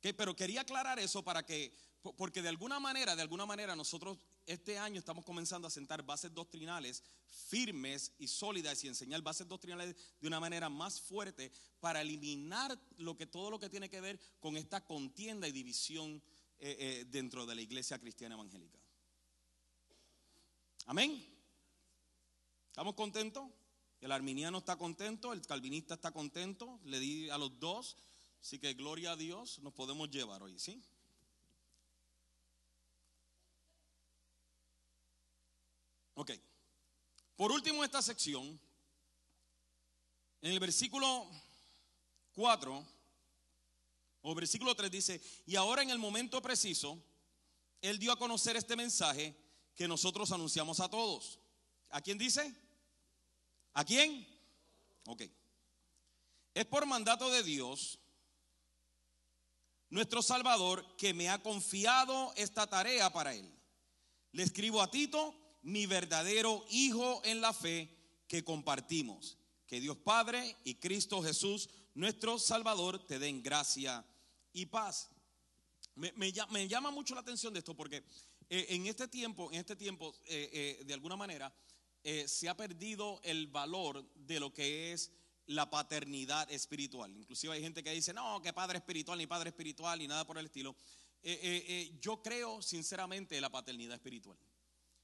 [0.02, 1.74] Pero quería aclarar eso para que
[2.18, 4.18] porque de alguna manera, de alguna manera nosotros
[4.52, 9.94] este año estamos comenzando a sentar bases doctrinales firmes y sólidas y enseñar bases doctrinales
[10.20, 14.18] de una manera más fuerte para eliminar lo que todo lo que tiene que ver
[14.40, 16.20] con esta contienda y división
[16.58, 18.78] eh, eh, dentro de la iglesia cristiana evangélica.
[20.86, 21.24] Amén.
[22.66, 23.48] ¿Estamos contentos?
[24.00, 27.96] El arminiano está contento, el calvinista está contento, le di a los dos,
[28.40, 30.82] así que gloria a Dios, nos podemos llevar hoy, ¿sí?
[36.20, 36.32] Ok.
[37.34, 38.60] Por último, esta sección,
[40.42, 41.26] en el versículo
[42.34, 42.86] 4,
[44.20, 47.02] O versículo 3 dice, y ahora en el momento preciso,
[47.80, 49.34] Él dio a conocer este mensaje
[49.74, 51.38] que nosotros anunciamos a todos.
[51.88, 52.54] ¿A quién dice?
[53.72, 54.28] ¿A quién?
[55.06, 55.22] Ok.
[56.52, 57.98] Es por mandato de Dios,
[59.88, 63.50] nuestro Salvador, que me ha confiado esta tarea para Él.
[64.32, 67.88] Le escribo a Tito, mi verdadero hijo en la fe
[68.26, 69.36] que compartimos.
[69.66, 74.04] Que Dios Padre y Cristo Jesús, nuestro Salvador, te den gracia
[74.52, 75.10] y paz.
[75.94, 78.02] Me, llama mucho la atención de esto porque
[78.48, 81.52] eh, en este tiempo, en este tiempo, eh, eh, de alguna manera,
[82.26, 85.12] se ha perdido el valor de lo que es
[85.46, 87.14] la paternidad espiritual.
[87.14, 90.38] Inclusive hay gente que dice, no, que padre espiritual, ni padre espiritual, ni nada por
[90.38, 90.74] el estilo.
[92.00, 94.38] yo creo sinceramente en la paternidad espiritual.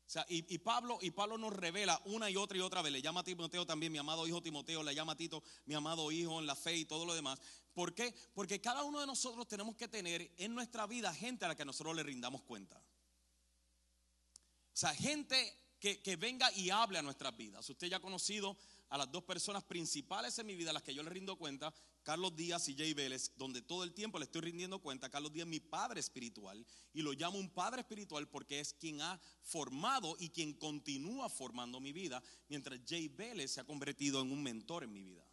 [0.07, 2.93] O sea, y, Pablo, y Pablo nos revela una y otra y otra vez.
[2.93, 6.13] Le llama a Timoteo también, mi amado hijo Timoteo, le llama a Tito, mi amado
[6.13, 7.41] hijo en la fe y todo lo demás.
[7.75, 8.15] ¿Por qué?
[8.33, 11.65] Porque cada uno de nosotros tenemos que tener en nuestra vida gente a la que
[11.65, 12.77] nosotros le rindamos cuenta.
[12.77, 17.69] O sea, gente que, que venga y hable a nuestras vidas.
[17.69, 18.57] Usted ya ha conocido
[18.91, 21.75] a las dos personas principales en mi vida, a las que yo le rindo cuenta,
[22.07, 25.11] Carlos Díaz y Jay Vélez, donde todo el tiempo le estoy rindiendo cuenta.
[25.11, 29.01] Carlos Díaz es mi padre espiritual y lo llamo un padre espiritual porque es quien
[29.01, 34.31] ha formado y quien continúa formando mi vida, mientras Jay Vélez se ha convertido en
[34.31, 35.27] un mentor en mi vida.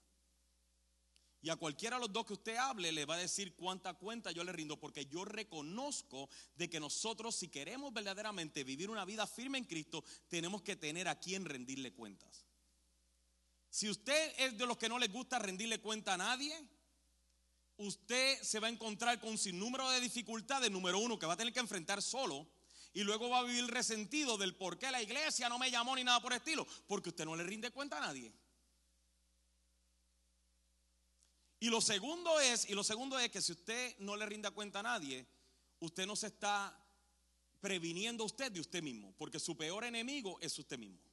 [1.44, 4.32] Y a cualquiera de los dos que usted hable le va a decir cuánta cuenta
[4.32, 9.28] yo le rindo, porque yo reconozco de que nosotros si queremos verdaderamente vivir una vida
[9.28, 12.48] firme en Cristo, tenemos que tener a quien rendirle cuentas.
[13.74, 16.54] Si usted es de los que no le gusta rendirle cuenta a nadie,
[17.78, 20.70] usted se va a encontrar con un sinnúmero de dificultades.
[20.70, 22.48] Número uno, que va a tener que enfrentar solo.
[22.94, 26.04] Y luego va a vivir resentido del por qué la iglesia no me llamó ni
[26.04, 26.68] nada por el estilo.
[26.86, 28.32] Porque usted no le rinde cuenta a nadie.
[31.60, 34.82] Y lo segundo es, y lo segundo es que si usted no le rinda cuenta
[34.82, 35.26] a nadie,
[35.80, 36.80] usted no se está
[37.60, 39.16] previniendo usted de usted mismo.
[39.18, 41.13] Porque su peor enemigo es usted mismo.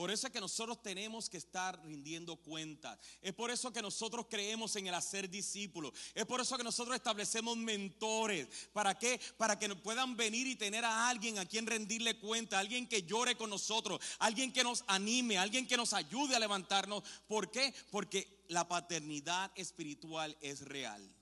[0.00, 2.98] Por eso es que nosotros tenemos que estar rindiendo cuentas.
[3.20, 5.92] Es por eso que nosotros creemos en el hacer discípulos.
[6.14, 8.48] Es por eso que nosotros establecemos mentores.
[8.72, 9.20] ¿Para qué?
[9.36, 13.36] Para que puedan venir y tener a alguien a quien rendirle cuenta, alguien que llore
[13.36, 17.04] con nosotros, alguien que nos anime, alguien que nos ayude a levantarnos.
[17.28, 17.74] ¿Por qué?
[17.90, 21.14] Porque la paternidad espiritual es real.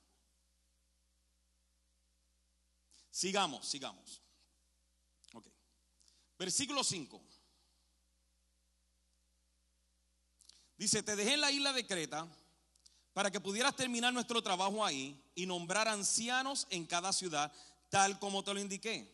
[3.11, 4.23] Sigamos, sigamos.
[5.33, 5.49] Ok.
[6.39, 7.28] Versículo 5.
[10.79, 12.27] Dice, te dejé en la isla de Creta
[13.13, 17.53] para que pudieras terminar nuestro trabajo ahí y nombrar ancianos en cada ciudad,
[17.89, 19.13] tal como te lo indiqué.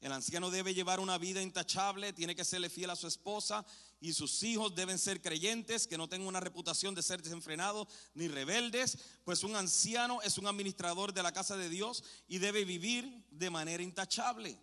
[0.00, 3.66] El anciano debe llevar una vida intachable, tiene que serle fiel a su esposa
[4.00, 8.28] y sus hijos deben ser creyentes, que no tengan una reputación de ser desenfrenados ni
[8.28, 13.26] rebeldes, pues un anciano es un administrador de la casa de Dios y debe vivir
[13.32, 14.56] de manera intachable.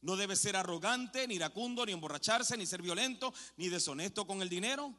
[0.00, 4.48] No debe ser arrogante, ni iracundo, ni emborracharse, ni ser violento, ni deshonesto con el
[4.48, 4.92] dinero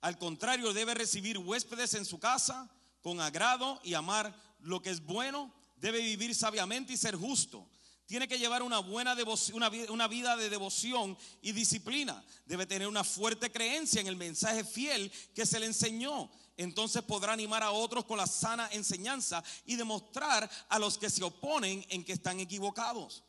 [0.00, 2.70] al contrario, debe recibir huéspedes en su casa
[3.02, 5.52] con agrado y amar lo que es bueno.
[5.76, 7.68] Debe vivir sabiamente y ser justo.
[8.06, 12.24] Tiene que llevar una buena devoción, una, vida de devoción y disciplina.
[12.46, 16.30] Debe tener una fuerte creencia en el mensaje fiel que se le enseñó.
[16.56, 21.22] Entonces podrá animar a otros con la sana enseñanza y demostrar a los que se
[21.22, 23.24] oponen en que están equivocados.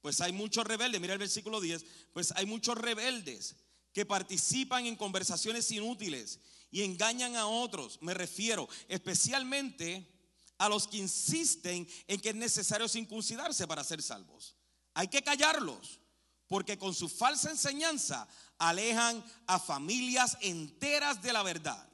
[0.00, 3.56] Pues hay muchos rebeldes, mira el versículo 10, pues hay muchos rebeldes
[3.94, 6.40] que participan en conversaciones inútiles
[6.70, 7.98] y engañan a otros.
[8.02, 10.10] Me refiero especialmente
[10.58, 14.56] a los que insisten en que es necesario circuncidarse para ser salvos.
[14.94, 16.00] Hay que callarlos,
[16.48, 18.28] porque con su falsa enseñanza
[18.58, 21.88] alejan a familias enteras de la verdad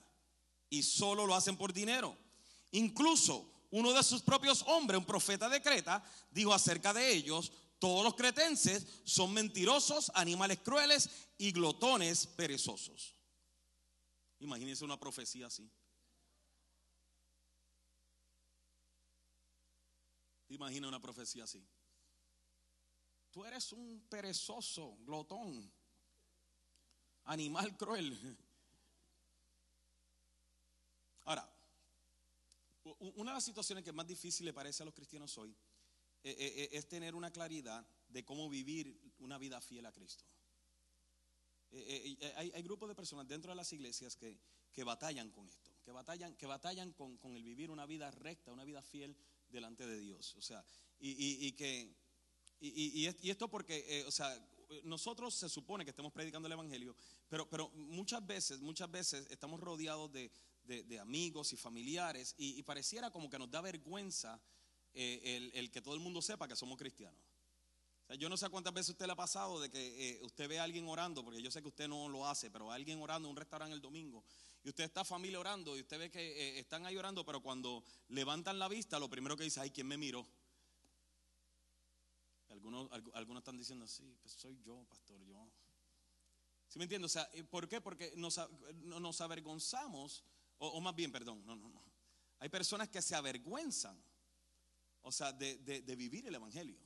[0.70, 2.16] y solo lo hacen por dinero.
[2.72, 8.04] Incluso uno de sus propios hombres, un profeta de Creta, dijo acerca de ellos, todos
[8.04, 11.08] los cretenses son mentirosos, animales crueles
[11.40, 13.16] y glotones perezosos.
[14.40, 15.70] Imagínense una profecía así.
[20.50, 21.66] Imagina una profecía así?
[23.30, 25.72] Tú eres un perezoso, glotón,
[27.24, 28.36] animal cruel.
[31.24, 31.50] Ahora,
[32.84, 35.56] una de las situaciones que más difícil le parece a los cristianos hoy
[36.22, 40.26] eh, eh, eh, es tener una claridad de cómo vivir una vida fiel a Cristo.
[42.36, 44.36] Hay, grupos de personas dentro de las iglesias que,
[44.84, 48.82] batallan con esto, que batallan, que batallan con, el vivir una vida recta, una vida
[48.82, 49.16] fiel
[49.48, 50.34] delante de Dios.
[50.36, 50.64] O sea,
[50.98, 51.94] y, que
[52.60, 54.34] y, esto porque, o sea,
[54.84, 56.96] nosotros se supone que estamos predicando el Evangelio,
[57.28, 60.30] pero, pero muchas veces, muchas veces estamos rodeados de,
[60.64, 64.40] de, amigos y familiares y, pareciera como que nos da vergüenza
[64.94, 67.20] eh, el, que todo el mundo sepa que somos cristianos.
[68.18, 70.64] Yo no sé cuántas veces usted le ha pasado de que eh, usted ve a
[70.64, 73.36] alguien orando, porque yo sé que usted no lo hace, pero alguien orando en un
[73.36, 74.24] restaurante el domingo
[74.62, 77.84] y usted está familia orando y usted ve que eh, están ahí orando, pero cuando
[78.08, 80.26] levantan la vista, lo primero que dice, ay, ¿quién me miró?
[82.48, 85.48] Algunos, algunos están diciendo, sí, pues soy yo, pastor, yo.
[86.66, 87.06] ¿Sí me entiende?
[87.06, 87.80] O sea, ¿por qué?
[87.80, 88.40] Porque nos,
[88.74, 90.24] nos avergonzamos,
[90.58, 91.82] o, más bien, perdón, no, no, no.
[92.38, 94.02] Hay personas que se avergüenzan,
[95.02, 96.78] o sea, de, vivir el Evangelio.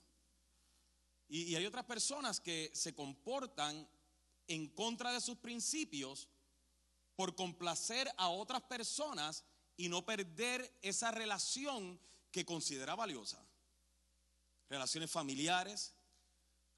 [1.29, 3.89] Y, hay otras personas que se comportan
[4.47, 6.29] en contra de sus principios
[7.16, 9.45] por complacer a otras personas
[9.77, 11.99] y no perder esa relación
[12.31, 13.45] que considera valiosa.
[14.68, 15.95] Relaciones familiares,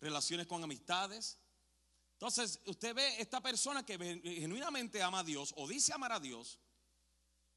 [0.00, 1.38] relaciones con amistades.
[2.12, 6.58] Entonces, usted ve esta persona que genuinamente ama a Dios o dice amar a Dios,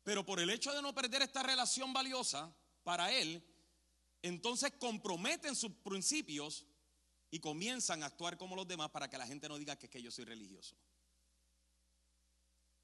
[0.03, 3.43] pero por el hecho de no perder esta relación valiosa para él,
[4.21, 6.65] entonces comprometen sus principios
[7.31, 10.01] y comienzan a actuar como los demás para que la gente no diga que, que
[10.01, 10.75] yo soy religioso.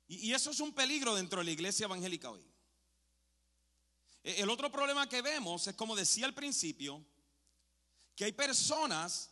[0.07, 2.45] Y, eso es un peligro dentro de la iglesia evangélica hoy.
[4.23, 7.03] E, el otro problema que vemos es, como decía al principio,
[8.15, 9.31] que hay personas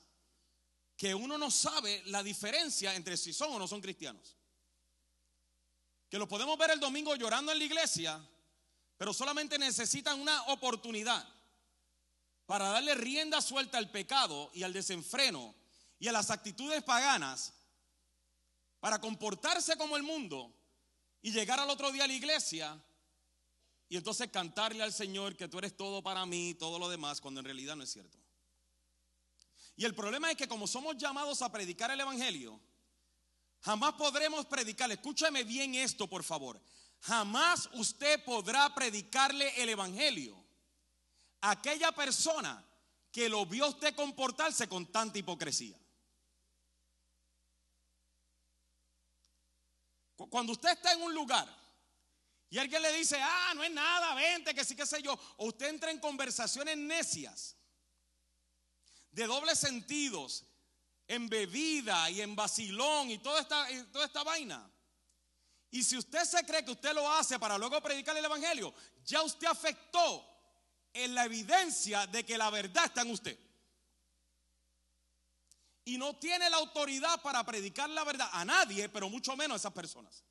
[0.98, 4.38] que uno no sabe la diferencia entre si son o no son cristianos.
[6.10, 8.24] Que los podemos ver el domingo llorando en la iglesia,
[8.98, 11.28] pero solamente necesitan una oportunidad
[12.46, 15.56] para darle rienda suelta al pecado y al desenfreno
[16.00, 17.54] y a las actitudes paganas,
[18.80, 20.54] para comportarse como el mundo
[21.22, 22.84] y llegar al otro día a la iglesia
[23.88, 27.40] y entonces cantarle al Señor que tú eres todo para mí, todo lo demás, cuando
[27.40, 28.18] en realidad no es cierto.
[29.78, 32.60] Y el problema es que como somos llamados a predicar el Evangelio,
[33.62, 36.62] jamás podremos predicar, escúchame bien esto por favor,
[37.00, 40.43] jamás usted podrá predicarle el Evangelio
[41.44, 42.64] aquella persona
[43.12, 45.78] que lo vio usted comportarse con tanta hipocresía.
[50.30, 51.48] Cuando usted está en un lugar
[52.50, 55.48] y alguien le dice, ah, no es nada, vente, que sí, que sé yo, o
[55.48, 57.58] usted entra en conversaciones necias,
[59.12, 60.46] de dobles sentidos,
[61.08, 64.72] en bebida y en vacilón y toda esta, toda esta vaina.
[65.72, 68.74] Y si usted se cree que usted lo hace para luego predicar el Evangelio,
[69.04, 70.33] ya usted afectó
[70.94, 73.38] en la evidencia de que la verdad está en usted
[75.86, 79.58] y no tiene la autoridad para predicar la verdad a nadie, pero mucho menos a
[79.58, 80.24] esas personas.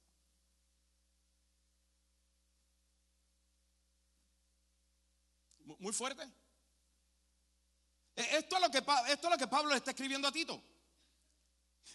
[5.79, 6.23] Muy fuerte.
[8.17, 10.63] E, esto es lo que, esto es lo que Pablo le está escribiendo a Tito.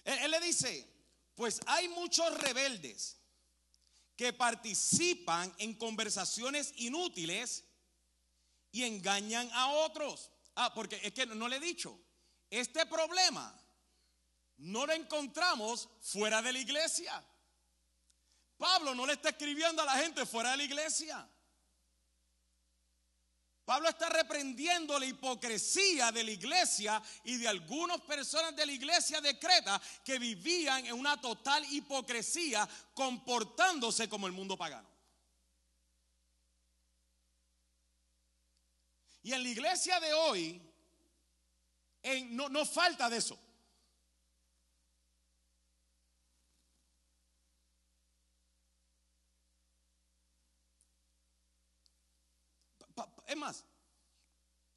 [0.04, 0.88] Él, él le dice,
[1.36, 3.18] pues hay muchos rebeldes
[4.16, 7.64] que participan en conversaciones inútiles
[8.72, 10.32] y engañan a otros.
[10.56, 12.00] Ah, porque es que no le he dicho.
[12.50, 13.54] Este problema
[14.58, 17.24] no lo encontramos fuera de la iglesia.
[18.58, 21.30] Pablo no le está escribiendo a la gente fuera de la iglesia.
[23.68, 29.20] Pablo está reprendiendo la hipocresía de la iglesia y de algunas personas de la iglesia
[29.20, 34.87] de Creta que vivían en una total hipocresía comportándose como el mundo pagano.
[39.28, 40.62] Y en la iglesia de hoy
[42.30, 43.38] no, no falta de eso.
[53.26, 53.66] Es más,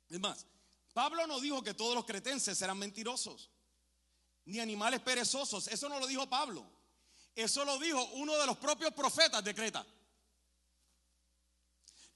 [0.09, 0.45] es más,
[0.93, 3.53] Pablo no dijo que todos los cretenses eran mentirosos,
[4.47, 5.69] ni animales perezosos.
[5.69, 6.69] Eso no lo dijo Pablo.
[7.37, 9.87] Eso lo dijo uno de los propios profetas de Creta.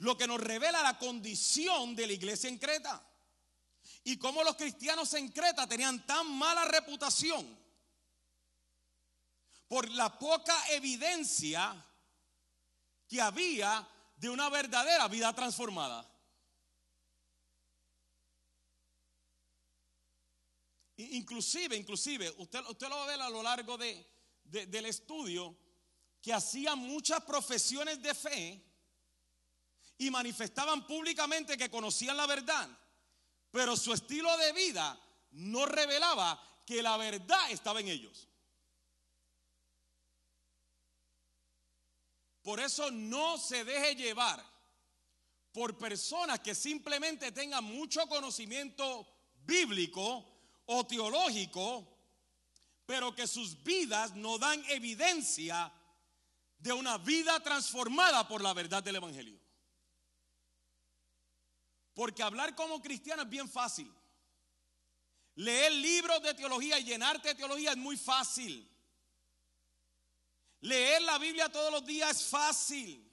[0.05, 3.03] Lo que nos revela la condición de la iglesia en Creta
[4.05, 7.59] y cómo los cristianos en Creta tenían tan mala reputación
[9.67, 11.75] por la poca evidencia
[13.09, 16.07] que había de una verdadera vida transformada.
[20.99, 24.07] Inclusive, inclusive, usted, usted lo va a ver a lo largo de,
[24.45, 25.57] del estudio,
[26.21, 28.74] que hacían muchas profesiones de fe
[29.99, 32.69] y manifestaban públicamente que conocían la verdad
[33.55, 38.29] pero su estilo de vida no revelaba que la verdad estaba en ellos.
[42.43, 44.45] Por eso no se deje llevar
[45.53, 49.07] por personas que simplemente tengan mucho conocimiento
[49.47, 50.27] bíblico
[50.67, 51.87] o teológico,
[52.85, 55.73] pero que sus vidas no dan evidencia
[56.59, 59.44] de una vida transformada por la verdad del Evangelio.
[61.95, 63.93] Porque hablar como cristiano es bien fácil.
[65.37, 68.71] Leer libros de teología y llenarte de teología es muy fácil.
[70.61, 73.11] Leer la Biblia todos los días es fácil.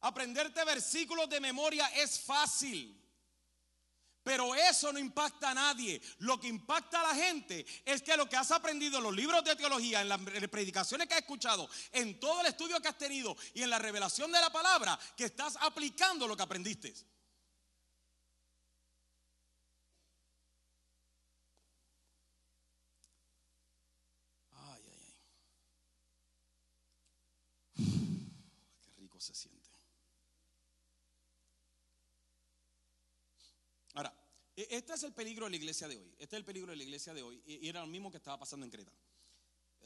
[0.00, 2.98] Aprenderte versículos de memoria es fácil.
[4.24, 6.00] Pero eso no impacta a nadie.
[6.18, 9.42] Lo que impacta a la gente es que lo que has aprendido en los libros
[9.42, 13.36] de teología, en las predicaciones que has escuchado, en todo el estudio que has tenido
[13.54, 16.94] y en la revelación de la palabra, que estás aplicando lo que aprendiste.
[24.52, 25.14] Ay, ay,
[27.76, 28.32] ay.
[28.82, 29.70] Qué rico se siente.
[34.56, 36.14] E, este es el peligro de la iglesia de hoy.
[36.18, 37.42] Este es el peligro de la iglesia de hoy.
[37.46, 38.92] Y era lo mismo que estaba pasando en Creta.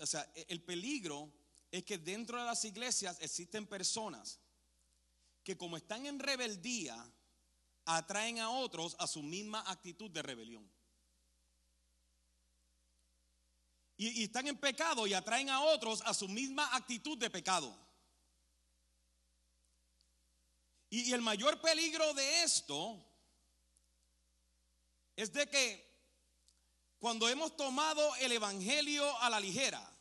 [0.00, 1.32] O sea, e, el peligro
[1.70, 4.38] es que dentro de las iglesias existen personas
[5.44, 6.96] que como están en rebeldía,
[7.84, 10.68] atraen a otros a su misma actitud de rebelión.
[13.96, 17.74] Y, están en pecado y atraen a otros a su misma actitud de pecado.
[20.90, 23.04] Y el mayor peligro de esto
[25.16, 25.86] es de que
[26.98, 29.92] cuando hemos tomado el Evangelio a la ligera,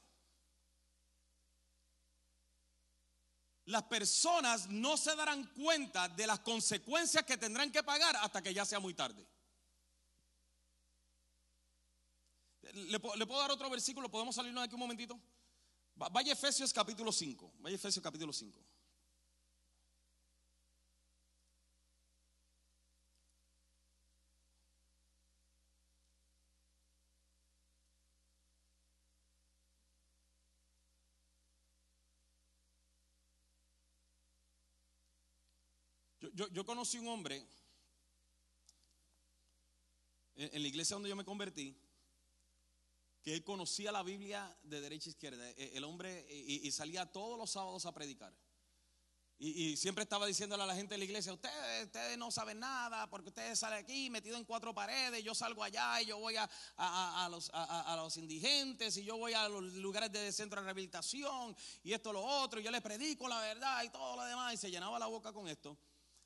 [3.66, 8.54] las personas no se darán cuenta de las consecuencias que tendrán que pagar hasta que
[8.54, 9.26] ya sea muy tarde.
[12.74, 14.10] ¿Le, puedo dar otro versículo?
[14.10, 15.20] ¿Podemos salirnos de aquí un momentito?
[15.96, 17.54] Vaya Efesios capítulo 5.
[17.60, 18.60] Vaya Efesios capítulo 5.
[36.36, 37.48] Yo, conocí un hombre
[40.36, 41.80] en, la iglesia donde yo me convertí,
[43.24, 45.50] que él conocía la Biblia de derecha a izquierda.
[45.52, 48.34] E, el hombre y, salía todos los sábados a predicar.
[49.40, 53.30] Y, siempre estaba diciéndole a la gente de la iglesia, ustedes, no saben nada porque
[53.30, 57.30] ustedes salen aquí metidos en cuatro paredes, yo salgo allá y yo voy a, a,
[57.30, 61.94] los, a, los, indigentes y yo voy a los lugares de centro de rehabilitación y
[61.94, 64.70] esto, lo otro, y yo les predico la verdad y todo lo demás y se
[64.70, 65.78] llenaba la boca con esto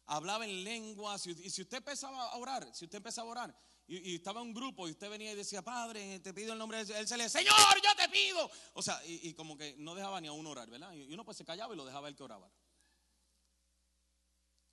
[0.09, 1.25] hablaba en lenguas.
[1.27, 3.55] Y si usted empezaba a orar, si usted empezaba a orar,
[3.87, 6.83] y, estaba en un grupo y usted venía y decía, Padre, te pido el nombre
[6.83, 8.49] de él, se le, Señor, yo te pido.
[8.73, 10.93] O sea, y, como que no dejaba ni a uno orar, ¿verdad?
[10.93, 12.51] Y uno pues se callaba y lo dejaba el que oraba.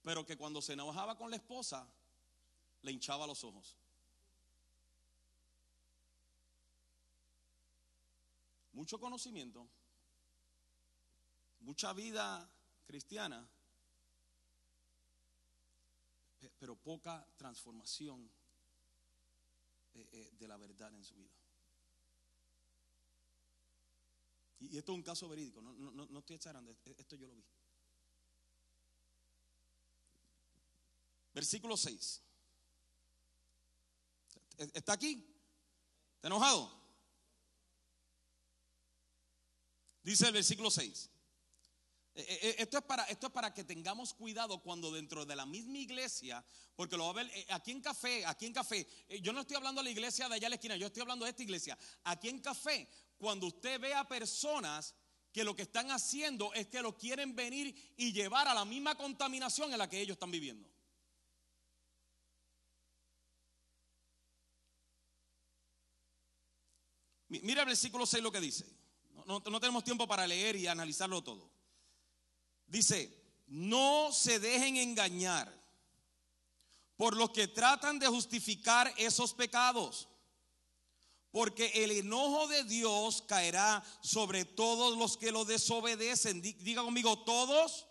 [0.03, 1.87] Pero que cuando se enojaba con la esposa,
[2.83, 3.77] le hinchaba los ojos.
[8.73, 9.67] Mucho conocimiento,
[11.61, 12.51] mucha vida
[12.85, 13.49] cristiana,
[16.59, 18.31] pero poca transformación
[19.95, 21.31] eh, eh, de la verdad en su vida.
[24.61, 27.45] Y, esto es un caso verídico, no, no, no estoy exagerando, esto yo lo vi.
[31.35, 32.23] Versículo 6.
[34.73, 35.23] ¿Está aquí?
[36.15, 36.73] ¿Está enojado?
[40.03, 41.11] Dice el versículo 6.
[42.17, 45.37] Eh, eh, eh, esto es, para, esto es para que tengamos cuidado cuando dentro de
[45.37, 46.43] la misma iglesia,
[46.75, 48.89] porque lo va a ver aquí en café, aquí en café,
[49.21, 51.27] yo no estoy hablando de la iglesia de allá a la esquina, yo estoy hablando
[51.27, 51.77] de esta iglesia.
[52.05, 52.89] Aquí en café,
[53.19, 54.95] cuando usted ve a personas
[55.31, 58.95] que lo que están haciendo es que lo quieren venir y llevar a la misma
[58.95, 60.71] contaminación en la que ellos están viviendo.
[67.29, 68.65] Mira el versículo 6 lo que dice.
[69.27, 71.56] no tenemos tiempo para leer y analizarlo todo.
[72.67, 75.53] Dice, no se dejen engañar
[76.97, 80.09] por los que tratan de justificar esos pecados,
[81.31, 86.41] porque el enojo de Dios caerá sobre todos los que lo desobedecen.
[86.41, 87.87] Diga conmigo, todos,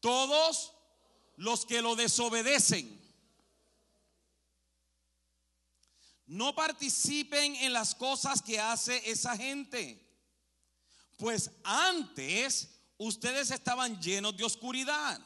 [0.00, 0.72] todos
[1.36, 2.96] los que lo desobedecen.
[6.26, 10.06] No participen en las cosas que hace esa gente,
[11.16, 15.20] pues antes ustedes estaban llenos de oscuridad,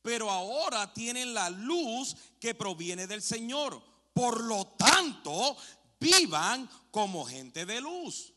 [0.00, 3.82] pero ahora tienen la luz que proviene del Señor.
[4.12, 5.56] Por lo tanto,
[5.98, 8.32] vivan como gente de luz.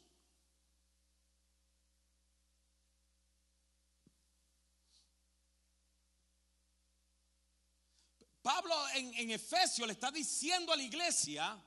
[8.45, 11.59] Pablo en, Efesios le está diciendo a la iglesia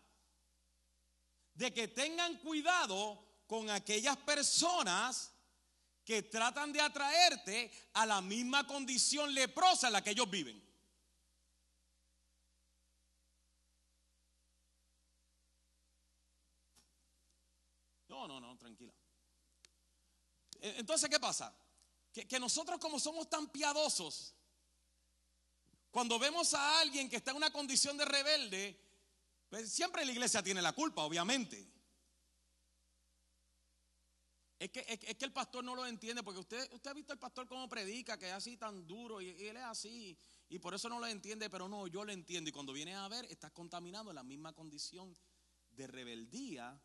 [1.52, 5.32] de que tengan cuidado con aquellas personas
[6.08, 10.58] que tratan de atraerte a la misma condición leprosa en la que ellos viven.
[18.08, 18.94] No, no, no, tranquila.
[20.62, 21.54] E, entonces, ¿qué pasa?
[22.10, 24.34] Que, nosotros como somos tan piadosos,
[25.90, 28.80] cuando vemos a alguien que está en una condición de rebelde,
[29.50, 31.70] pues siempre la iglesia tiene la culpa, obviamente.
[34.58, 37.18] Es que, es, que el pastor no lo entiende, porque usted, usted ha visto el
[37.18, 40.88] pastor cómo predica, que es así tan duro, y, él es así, y por eso
[40.88, 42.50] no lo entiende, pero no, yo lo entiendo.
[42.50, 45.16] Y cuando viene a ver, estás contaminado en la misma condición
[45.70, 46.80] de rebeldía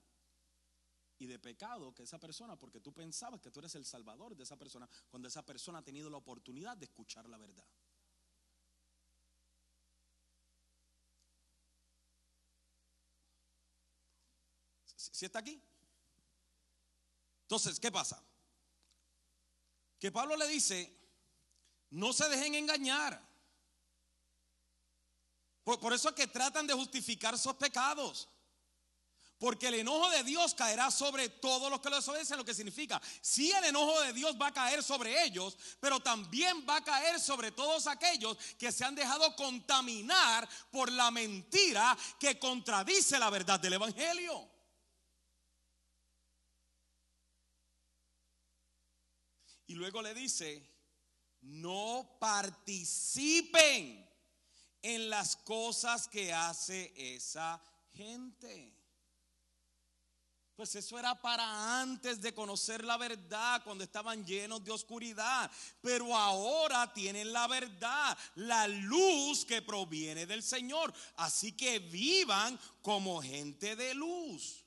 [1.18, 4.44] y de pecado que esa persona, porque tú pensabas que tú eres el salvador de
[4.44, 7.66] esa persona, cuando esa persona ha tenido la oportunidad de escuchar la verdad.
[14.96, 15.62] ¿Si está aquí?
[17.54, 18.20] Entonces, ¿qué pasa?
[20.00, 20.92] Que Pablo le dice,
[21.92, 23.22] no se dejen engañar.
[25.64, 28.28] Por, eso es que tratan de justificar sus pecados.
[29.38, 33.00] Porque el enojo de Dios caerá sobre todos los que lo desobedecen, lo que significa,
[33.22, 37.20] si el enojo de Dios va a caer sobre ellos, pero también va a caer
[37.20, 43.60] sobre todos aquellos que se han dejado contaminar por la mentira que contradice la verdad
[43.60, 44.53] del Evangelio.
[49.68, 50.62] Y luego le dice,
[51.42, 54.10] no participen
[54.82, 57.62] en las cosas que hace esa
[57.94, 58.74] gente.
[60.56, 65.50] Pues eso era para antes de conocer la verdad, cuando estaban llenos de oscuridad.
[65.82, 70.94] Pero ahora tienen la verdad, la luz que proviene del Señor.
[71.16, 74.63] Así que vivan como gente de luz.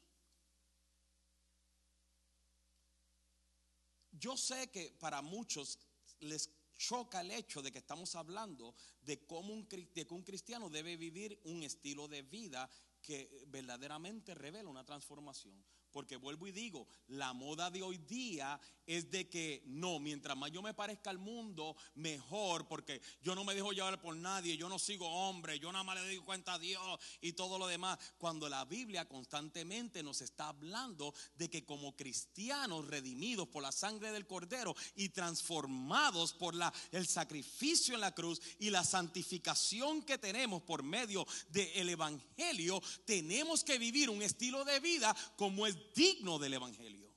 [4.19, 5.79] Yo sé que para muchos
[6.21, 10.69] les choca el hecho de que estamos hablando de cómo un, de que un cristiano
[10.69, 12.69] debe vivir un estilo de vida
[13.01, 15.65] que verdaderamente revela una transformación.
[15.97, 20.53] Porque vuelvo y digo, la moda de hoy día es de que no, mientras más
[20.53, 24.69] yo me parezca al mundo, mejor, porque yo no me dejo llevar por nadie, yo
[24.69, 27.99] no sigo hombre, yo nada más le doy cuenta a Dios y todo lo demás.
[28.19, 34.13] Cuando la Biblia constantemente nos está hablando de que como cristianos redimidos por la sangre
[34.13, 40.19] del Cordero y transformados por la, el sacrificio en la cruz y la santificación que
[40.19, 46.39] tenemos por medio del Evangelio, tenemos que vivir un estilo de vida como es digno
[46.39, 47.15] del Evangelio.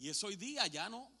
[0.00, 1.12] Y es hoy día ya no.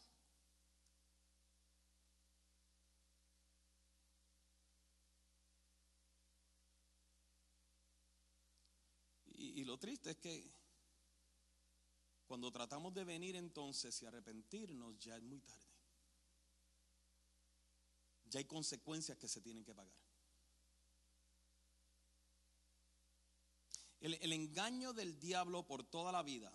[9.26, 10.50] Y, lo triste es que
[12.26, 15.68] cuando tratamos de venir entonces y arrepentirnos, ya es muy tarde.
[18.24, 20.09] Ya hay consecuencias que se tienen que pagar.
[24.00, 26.52] El, engaño del diablo por toda la vida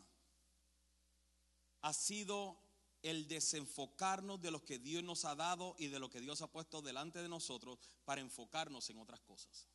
[1.81, 2.59] ha sido
[3.03, 6.51] el desenfocarnos de lo que Dios nos ha dado y de lo que Dios ha
[6.51, 9.67] puesto delante de nosotros para enfocarnos en otras cosas.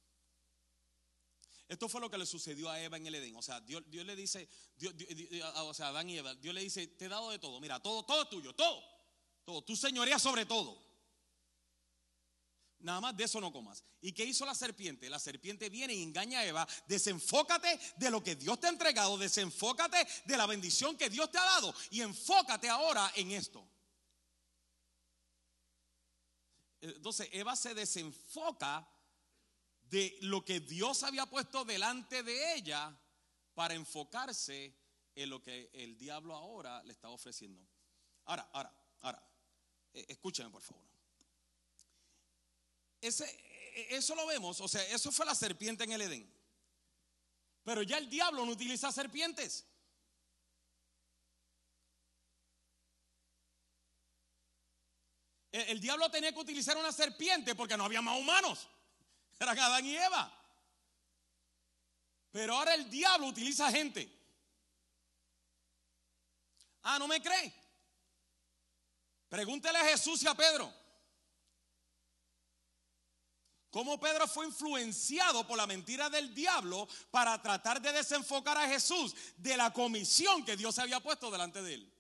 [1.69, 3.37] Esto fue lo que le sucedió a Eva en el Edén.
[3.37, 4.49] O sea, Dios, le dice,
[5.55, 7.61] o sea, Adán y Eva, Dios le dice, te he dado de todo.
[7.61, 8.83] Mira, todo, todo tuyo, todo.
[9.45, 9.65] Todo.
[9.77, 10.90] Señoría sobre todo.
[12.81, 13.85] Nada más de eso no comas.
[14.01, 15.11] ¿Y qué hizo la serpiente?
[15.11, 16.69] La serpiente viene y engaña a Eva.
[16.87, 19.19] Desenfócate de lo que Dios te ha entregado.
[19.19, 21.75] Desenfócate de la bendición que Dios te ha dado.
[21.91, 23.67] Y enfócate ahora en esto.
[26.81, 28.89] Entonces Eva se desenfoca
[29.83, 32.97] de lo que Dios había puesto delante de ella
[33.55, 34.75] para enfocarse
[35.15, 37.67] en lo que el diablo ahora le está ofreciendo.
[38.25, 39.31] Ahora, ahora, ahora,
[39.93, 40.90] eh, escúcheme por favor.
[43.01, 46.41] Ese, e, eso lo vemos, o sea, eso fue la serpiente en el Edén.
[47.65, 49.67] Pero ya el diablo no utiliza serpientes.
[55.53, 58.69] El, diablo tenía que utilizar una serpiente porque no había más humanos.
[59.39, 60.33] Eran Adán y Eva.
[62.31, 64.09] Pero ahora el diablo utiliza gente.
[66.83, 67.53] Ah, ¿no me cree?
[69.29, 70.73] Pregúntele a Jesús y a Pedro.
[73.71, 79.15] Cómo Pedro fue influenciado por la mentira del diablo para tratar de desenfocar a Jesús
[79.37, 81.93] de la comisión que Dios había puesto delante de él.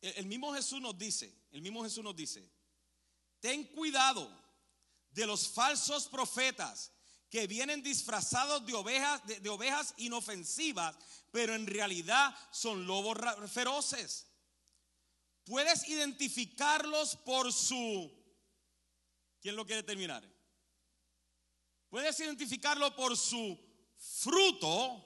[0.00, 2.48] El mismo Jesús nos dice, el mismo Jesús nos dice,
[3.40, 4.30] ten cuidado
[5.10, 6.92] de los falsos profetas
[7.28, 10.96] que vienen disfrazados de ovejas, de, de ovejas inofensivas,
[11.30, 13.18] pero en realidad son lobos
[13.50, 14.27] feroces.
[15.48, 18.12] Puedes identificarlos por su...
[19.40, 20.22] ¿Quién lo quiere terminar?
[21.88, 23.58] Puedes identificarlo por su
[23.96, 25.02] fruto,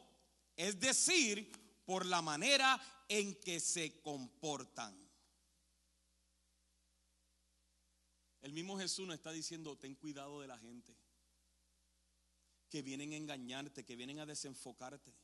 [0.56, 4.98] es decir, por la manera en que se comportan.
[8.40, 10.96] El mismo Jesús nos está diciendo, ten cuidado de la gente,
[12.68, 15.14] que vienen a engañarte, que vienen a desenfocarte.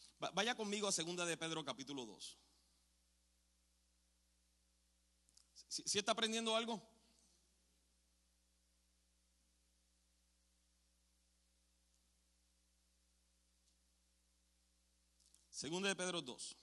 [0.00, 2.38] Va- Vaya conmigo a segunda de Pedro capítulo 2.
[5.68, 6.82] ¿Sí, sí está aprendiendo algo?
[15.50, 16.56] Segunda de Pedro 2.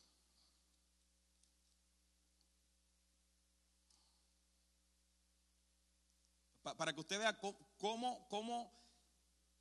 [6.64, 7.38] Pa- para que usted vea
[7.78, 8.72] cómo, cómo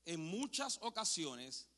[0.05, 1.68] en muchas ocasiones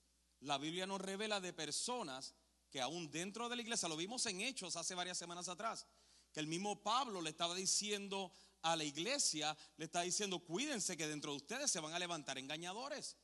[0.40, 2.34] la Biblia nos revela de personas
[2.70, 5.86] que aún dentro de la iglesia, lo vimos en Hechos hace varias semanas atrás,
[6.32, 8.32] que el mismo Pablo le estaba diciendo
[8.62, 12.38] a la iglesia, le está diciendo, cuídense que dentro de ustedes se van a levantar
[12.38, 13.16] engañadores.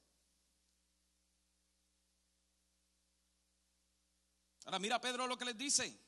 [4.64, 5.98] Ahora mira Pedro lo que les dice.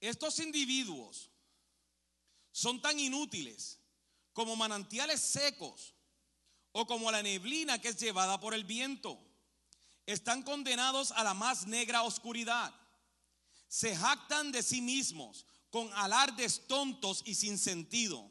[0.00, 1.30] Estos individuos
[2.52, 3.80] son tan inútiles
[4.32, 5.95] como manantiales secos
[6.78, 9.18] o como la neblina que es llevada por el viento.
[10.04, 12.72] Están condenados a la más negra oscuridad.
[13.66, 18.30] Se jactan de sí mismos con alardes tontos y sin sentido.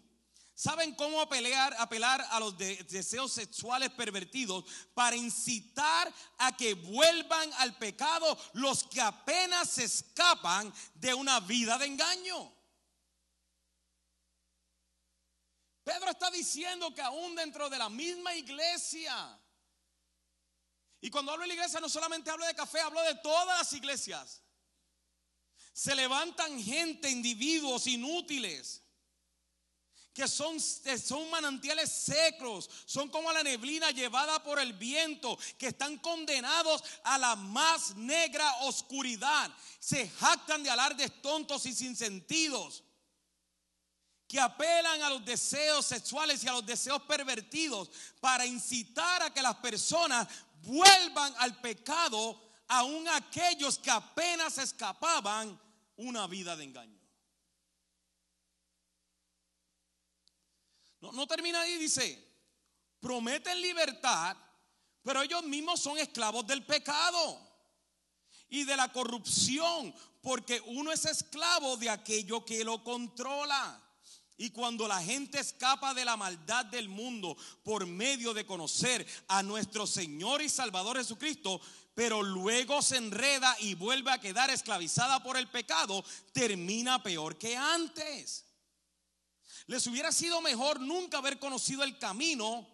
[0.53, 7.51] ¿Saben cómo apelar, apelar a los de- deseos sexuales pervertidos para incitar a que vuelvan
[7.57, 12.54] al pecado los que apenas se escapan de una vida de engaño?
[15.85, 19.39] Pedro está diciendo que aún dentro de la misma iglesia,
[20.99, 23.71] y cuando hablo de la iglesia no solamente hablo de café, hablo de todas las
[23.71, 24.41] iglesias,
[25.71, 28.81] se levantan gente, individuos inútiles
[30.11, 35.97] que son, son manantiales secos, son como la neblina llevada por el viento, que están
[35.97, 39.51] condenados a la más negra oscuridad.
[39.77, 42.84] Se jactan de alardes tontos y sin sentidos,
[44.39, 49.55] apelan a los deseos sexuales y a los deseos pervertidos para incitar a que las
[49.55, 50.27] personas
[50.61, 55.59] vuelvan al pecado, aun aquellos que apenas escapaban
[55.97, 56.99] una vida de engaño.
[61.01, 62.25] No, no termina ahí, dice,
[62.99, 64.35] prometen libertad,
[65.03, 67.39] pero ellos mismos son esclavos del pecado
[68.49, 73.81] y de la corrupción, porque uno es esclavo de aquello que lo controla.
[74.37, 79.41] Y cuando la gente escapa de la maldad del mundo por medio de conocer a
[79.41, 81.61] nuestro Señor y Salvador Jesucristo,
[81.93, 87.55] pero luego se enreda y vuelve a quedar esclavizada por el pecado, termina peor que
[87.55, 88.45] antes.
[89.67, 92.67] Les hubiera sido mejor nunca haber conocido el camino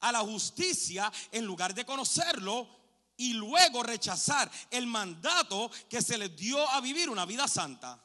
[0.00, 2.68] a la justicia en lugar de conocerlo
[3.16, 8.02] y luego rechazar el mandato que se les dio a vivir una vida santa.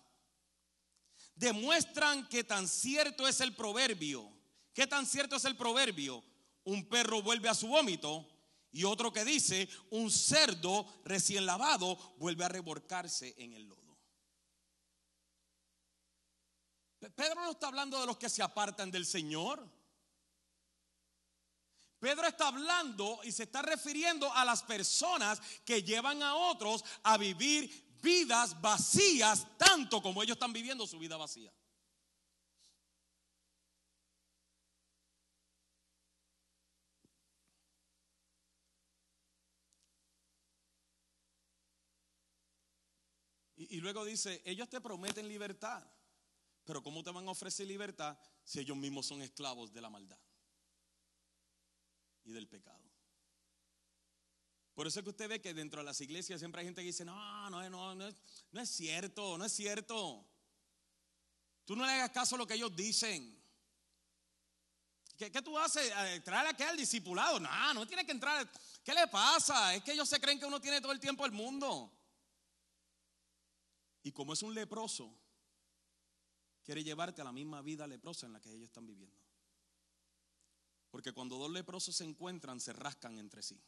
[1.35, 4.31] Demuestran que tan cierto es el proverbio.
[4.73, 6.23] ¿Qué tan cierto es el proverbio?
[6.65, 8.27] Un perro vuelve a su vómito
[8.71, 13.83] y otro que dice, un cerdo recién lavado vuelve a reborcarse en el lodo.
[17.15, 19.69] Pedro no está hablando de los que se apartan del Señor.
[21.99, 27.17] Pedro está hablando y se está refiriendo a las personas que llevan a otros a
[27.17, 31.51] vivir vidas vacías tanto como ellos están viviendo su vida vacía.
[43.55, 45.83] Y, luego dice, ellos te prometen libertad,
[46.65, 50.19] pero ¿cómo te van a ofrecer libertad si ellos mismos son esclavos de la maldad
[52.25, 52.82] y del pecado?
[54.73, 56.87] Por eso es que usted ve que dentro de las iglesias siempre hay gente que
[56.87, 58.15] dice, no, no, no, no es,
[58.51, 60.25] no es cierto, no es cierto.
[61.65, 63.39] Tú no le hagas caso a lo que ellos dicen.
[65.15, 65.91] ¿Qué, qué tú haces?
[65.95, 67.39] Eh, ¿Traer a al discipulado?
[67.39, 68.51] No, no tiene que entrar.
[68.83, 69.75] ¿Qué le pasa?
[69.75, 71.91] Es que ellos se creen que uno tiene todo el tiempo del mundo.
[74.01, 75.15] Y como es un leproso,
[76.63, 79.17] quiere llevarte a la misma vida leprosa en la que ellos están viviendo.
[80.89, 83.61] Porque cuando dos leprosos se encuentran, se rascan entre sí.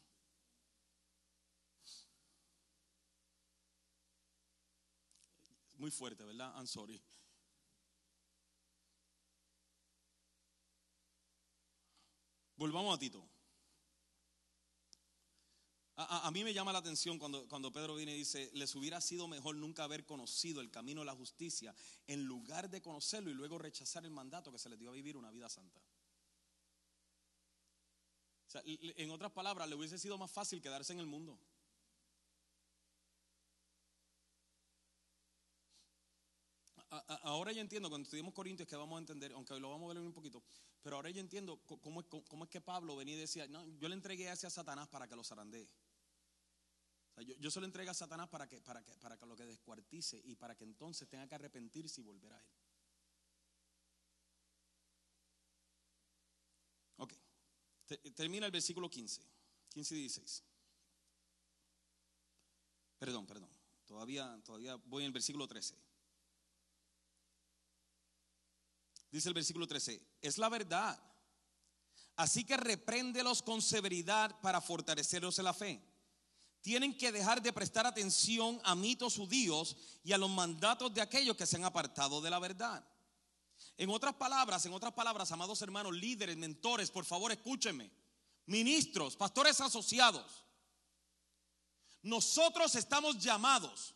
[5.76, 6.54] Muy fuerte, ¿verdad?
[6.56, 7.00] I'm sorry.
[12.56, 13.28] Volvamos a Tito.
[15.98, 19.28] A, mí me llama la atención cuando, cuando Pedro viene y dice, les hubiera sido
[19.28, 21.74] mejor nunca haber conocido el camino de la justicia
[22.06, 25.16] en lugar de conocerlo y luego rechazar el mandato que se les dio a vivir
[25.16, 25.80] una vida santa.
[28.64, 31.38] en otras palabras, le hubiese sido más fácil quedarse en el mundo.
[36.90, 40.02] Ahora yo entiendo, cuando estudiamos Corintios, que vamos a entender, aunque lo vamos a ver
[40.02, 40.42] un poquito,
[40.82, 44.28] pero ahora yo entiendo cómo es, que Pablo venía y decía, no, yo le entregué
[44.28, 45.68] a ese a Satanás para que lo zarandee.
[47.38, 50.20] yo, se lo entregué a Satanás para que, para, que, para que lo que descuartice
[50.24, 52.46] y para que entonces tenga que arrepentirse y volver a él.
[56.98, 57.12] Ok,
[58.14, 59.22] termina el versículo 15,
[59.70, 60.44] 15 y 16.
[62.98, 63.50] Perdón, perdón,
[63.84, 65.85] todavía, todavía voy en el versículo 13.
[69.10, 71.00] Dice el versículo 13, es la verdad.
[72.16, 75.82] Así que repréndelos con severidad para fortalecerlos en la fe.
[76.62, 81.36] Tienen que dejar de prestar atención a mitos judíos y a los mandatos de aquellos
[81.36, 82.84] que se han apartado de la verdad.
[83.76, 87.90] En otras palabras, en otras palabras, amados hermanos, líderes, mentores, por favor escúchenme.
[88.46, 90.44] Ministros, pastores asociados.
[92.02, 93.94] Nosotros estamos llamados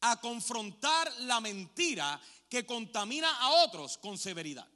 [0.00, 2.20] a confrontar la mentira
[2.54, 4.68] que contamina a otros con severidad.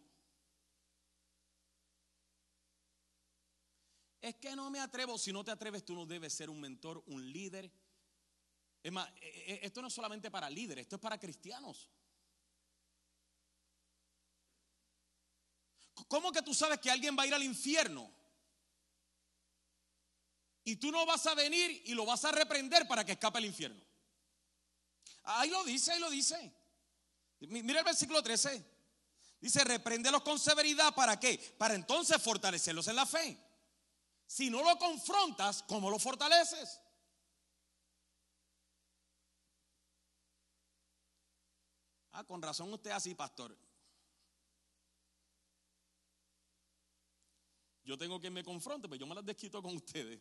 [4.21, 5.17] Es que no me atrevo.
[5.17, 7.71] Si no te atreves, tú no debes ser un mentor, un líder.
[8.83, 11.89] Es más, e, e, esto no es solamente para líderes, esto es para cristianos.
[16.09, 18.13] ¿Cómo que tú sabes que alguien va a ir al infierno?
[20.65, 23.45] Y tú no vas a venir y lo vas a reprender para que escape al
[23.45, 23.81] infierno.
[25.23, 26.58] Ahí lo dice, ahí lo dice.
[27.41, 28.65] Mira el versículo 13.
[29.41, 30.95] Dice, repréndelos con severidad.
[30.95, 31.39] ¿Para qué?
[31.57, 33.39] Para entonces fortalecerlos en la fe.
[34.27, 36.81] Si no lo confrontas, ¿cómo lo fortaleces?
[42.13, 43.57] Ah, con razón usted así, pastor.
[47.85, 50.21] Yo tengo que me confronte, pero yo me las desquito con ustedes.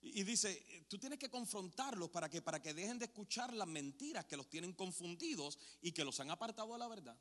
[0.00, 4.24] Y dice, tú tienes que confrontarlos para que, para que dejen de escuchar las mentiras
[4.26, 7.18] que los tienen confundidos y que los han apartado de la verdad.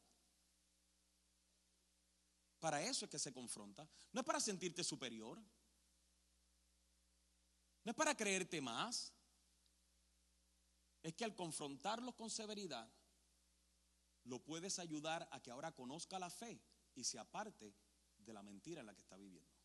[2.60, 3.88] Para eso es que se confronta.
[4.12, 5.42] No es para sentirte superior.
[7.84, 9.14] No es para creerte más.
[11.02, 12.92] Es que al confrontarlos con severidad,
[14.24, 16.62] lo puedes ayudar a que ahora conozca la fe
[16.96, 17.74] y se aparte
[18.18, 19.57] de la mentira en la que está viviendo.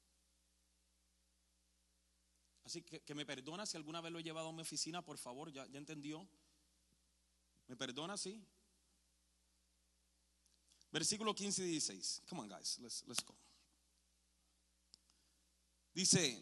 [2.64, 5.18] Así que, que me perdona si alguna vez lo he llevado a mi oficina, por
[5.18, 6.28] favor, ya, ya entendió.
[7.66, 8.16] ¿Me perdona?
[8.16, 8.44] Sí.
[10.90, 12.22] Versículo 15 y 16.
[12.28, 13.34] Come on, guys, let's, let's go.
[15.94, 16.38] Dice: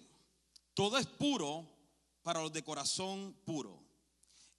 [0.75, 1.67] Todo es puro
[2.23, 3.83] para los de corazón puro.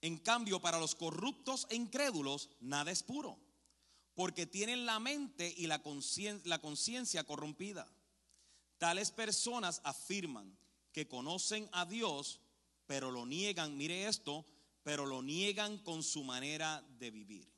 [0.00, 3.38] En cambio, para los corruptos e incrédulos, nada es puro,
[4.14, 7.86] porque tienen la mente y la conciencia corrompida.
[8.78, 10.58] Tales personas afirman
[10.92, 12.40] que conocen a Dios,
[12.86, 14.44] pero lo niegan, mire esto,
[14.82, 17.48] pero lo niegan con su manera de vivir.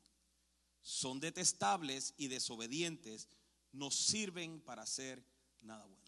[0.81, 3.27] Son detestables y desobedientes,
[3.71, 5.25] no sirven para hacer
[5.61, 6.05] nada bueno.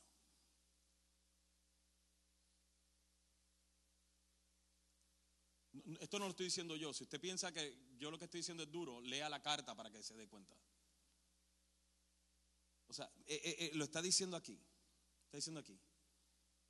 [6.00, 6.94] Esto no lo estoy diciendo yo.
[6.94, 9.90] Si usted piensa que yo lo que estoy diciendo es duro, lea la carta para
[9.90, 10.56] que se dé cuenta.
[12.88, 14.60] O sea, eh, eh, eh, lo está diciendo aquí.
[15.26, 15.80] Está diciendo aquí.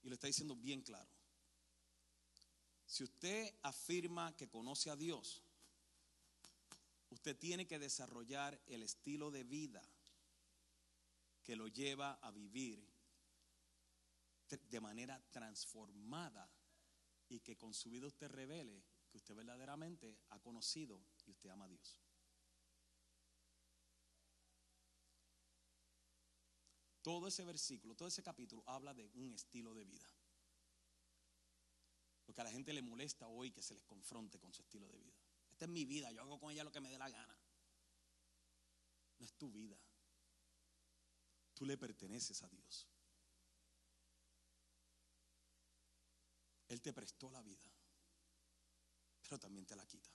[0.04, 1.10] Y lo está diciendo bien claro.
[2.86, 5.44] Si usted afirma que conoce a Dios,
[7.10, 9.82] usted tiene que desarrollar el estilo de vida
[11.44, 12.86] que lo lleva a vivir
[14.70, 16.50] de manera transformada
[17.30, 21.66] y que con su vida usted revele que usted verdaderamente ha conocido y usted ama
[21.66, 22.07] a Dios.
[27.08, 30.06] Todo ese versículo, todo ese capítulo habla de un estilo de vida.
[32.26, 34.98] Porque a la gente le molesta hoy que se les confronte con su estilo de
[34.98, 35.16] vida.
[35.50, 37.40] Esta es mi vida, yo hago con ella lo que me dé la gana.
[39.20, 39.80] No es tu vida.
[41.54, 42.90] Tú le perteneces a Dios.
[46.68, 47.72] Él te prestó la vida,
[49.22, 50.12] pero también te la quita.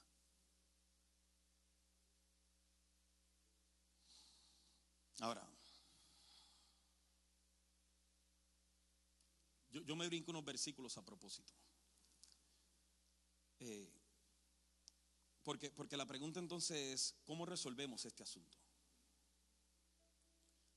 [5.20, 5.51] Ahora,
[9.72, 11.52] Yo, me brinco unos versículos a propósito.
[13.58, 13.90] Eh,
[15.42, 18.58] porque, porque la pregunta entonces es, ¿cómo resolvemos este asunto?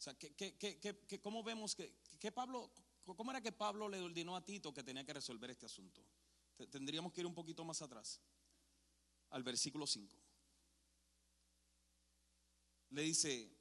[0.06, 2.72] sea, ¿qué, cómo vemos que, que Pablo,
[3.04, 6.06] cómo era que Pablo le ordenó a Tito que tenía que resolver este asunto?
[6.70, 8.22] Tendríamos que ir un poquito más atrás,
[9.32, 10.16] al versículo 5.
[12.92, 13.52] Le dice,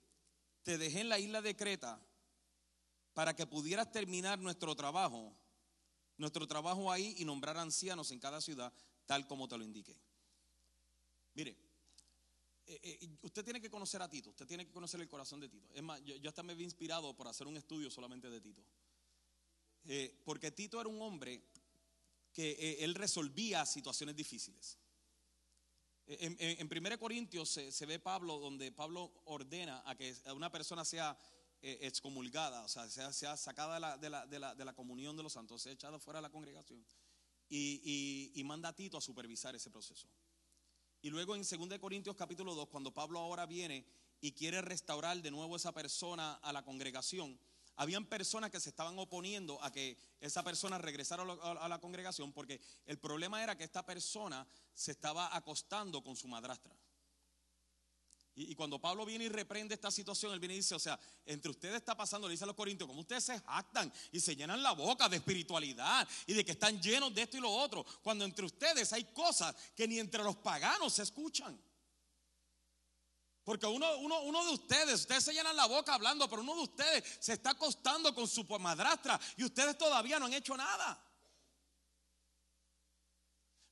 [0.62, 2.00] te dejé en la isla de Creta
[3.14, 5.34] para que pudieras terminar nuestro trabajo,
[6.18, 8.72] nuestro trabajo ahí y nombrar ancianos en cada ciudad,
[9.06, 9.96] tal como te lo indiqué.
[11.34, 11.56] Mire,
[12.66, 15.48] eh, eh, usted tiene que conocer a Tito, usted tiene que conocer el corazón de
[15.48, 15.68] Tito.
[15.72, 18.64] Es más, yo, hasta me vi inspirado por hacer un estudio solamente de Tito.
[19.84, 21.42] Eh, porque Tito era un hombre
[22.32, 24.76] que él resolvía situaciones difíciles.
[26.06, 31.16] En, en, 1 Corintios se, ve Pablo, donde Pablo ordena a que una persona sea
[31.64, 35.98] excomulgada, o sea, sea, sacada de la, de, la, comunión de los santos, sea echada
[35.98, 36.84] fuera de la congregación
[37.48, 40.08] y, y manda a Tito a supervisar ese proceso.
[41.00, 43.86] Y luego en 2 Corintios capítulo 2, cuando Pablo ahora viene
[44.20, 47.38] y quiere restaurar de nuevo esa persona a la congregación,
[47.76, 52.60] habían personas que se estaban oponiendo a que esa persona regresara a la congregación porque
[52.86, 56.74] el problema era que esta persona se estaba acostando con su madrastra.
[58.36, 61.52] Y, cuando Pablo viene y reprende esta situación, él viene y dice, o sea, entre
[61.52, 64.60] ustedes está pasando, le dice a los corintios, como ustedes se jactan y se llenan
[64.60, 68.24] la boca de espiritualidad y de que están llenos de esto y lo otro, cuando
[68.24, 71.56] entre ustedes hay cosas que ni entre los paganos se escuchan.
[73.44, 76.62] Porque uno, uno, uno, de ustedes, ustedes se llenan la boca hablando, pero uno de
[76.62, 81.00] ustedes se está acostando con su madrastra y ustedes todavía no han hecho nada.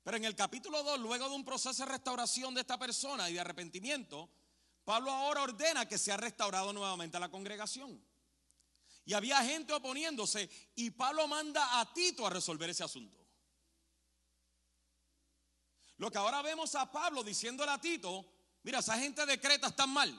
[0.05, 3.35] Pero en el capítulo 2, luego de un proceso de restauración de esta persona y
[3.35, 4.29] de arrepentimiento,
[4.85, 8.05] Pablo ahora ordena que sea restaurado nuevamente a la congregación.
[9.05, 13.19] Y había gente oponiéndose y Pablo manda a Tito a resolver ese asunto.
[15.97, 18.25] Lo que ahora vemos a Pablo diciéndole a Tito,
[18.63, 20.13] mira, esa gente de Creta está mal.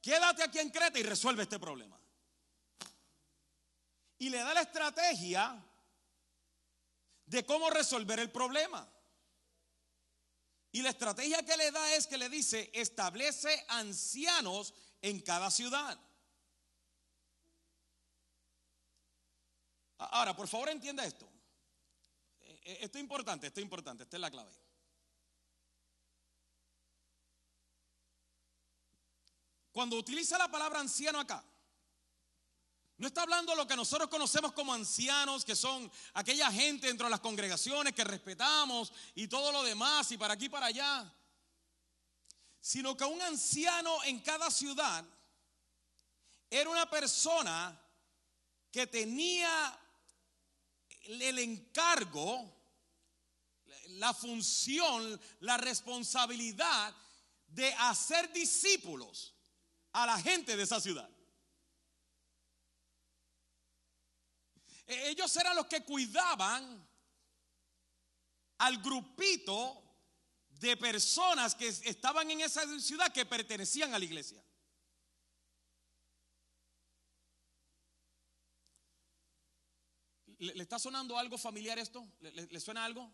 [0.00, 1.98] Quédate aquí en Creta y resuelve este problema.
[4.18, 5.62] Y le da la estrategia
[7.26, 8.88] de cómo resolver el problema.
[10.76, 15.98] Y la estrategia que le da es que le dice, establece ancianos en cada ciudad.
[19.96, 21.26] Ahora, por favor entienda esto.
[22.40, 24.52] Eh, eh, esto es importante, esto es importante, esta es la clave.
[29.72, 31.42] Cuando utiliza la palabra anciano acá,
[32.98, 37.10] no está hablando lo que nosotros conocemos como ancianos, que son aquella gente dentro de
[37.10, 41.12] las congregaciones que respetamos y todo lo demás y para aquí y para allá.
[42.58, 45.04] Sino que un anciano en cada ciudad
[46.48, 47.78] era una persona
[48.72, 49.78] que tenía
[51.02, 52.50] el encargo,
[53.88, 56.94] la función, la responsabilidad
[57.48, 59.34] de hacer discípulos
[59.92, 61.08] a la gente de esa ciudad.
[64.86, 66.86] Ellos eran los que cuidaban
[68.58, 69.82] al grupito
[70.48, 74.42] de personas que estaban en esa ciudad que pertenecían a la iglesia.
[80.38, 82.06] ¿Le, está sonando algo familiar esto?
[82.20, 83.10] ¿Le, suena algo?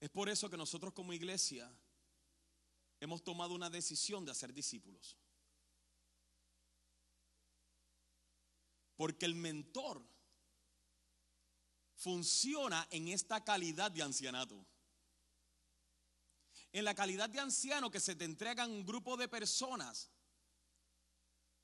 [0.00, 1.72] Es por eso que nosotros como iglesia
[3.00, 5.16] hemos tomado una decisión de hacer discípulos.
[8.96, 10.02] Porque el mentor
[11.94, 14.66] funciona en esta calidad de ancianato.
[16.72, 20.10] En la calidad de anciano que se te entregan un grupo de personas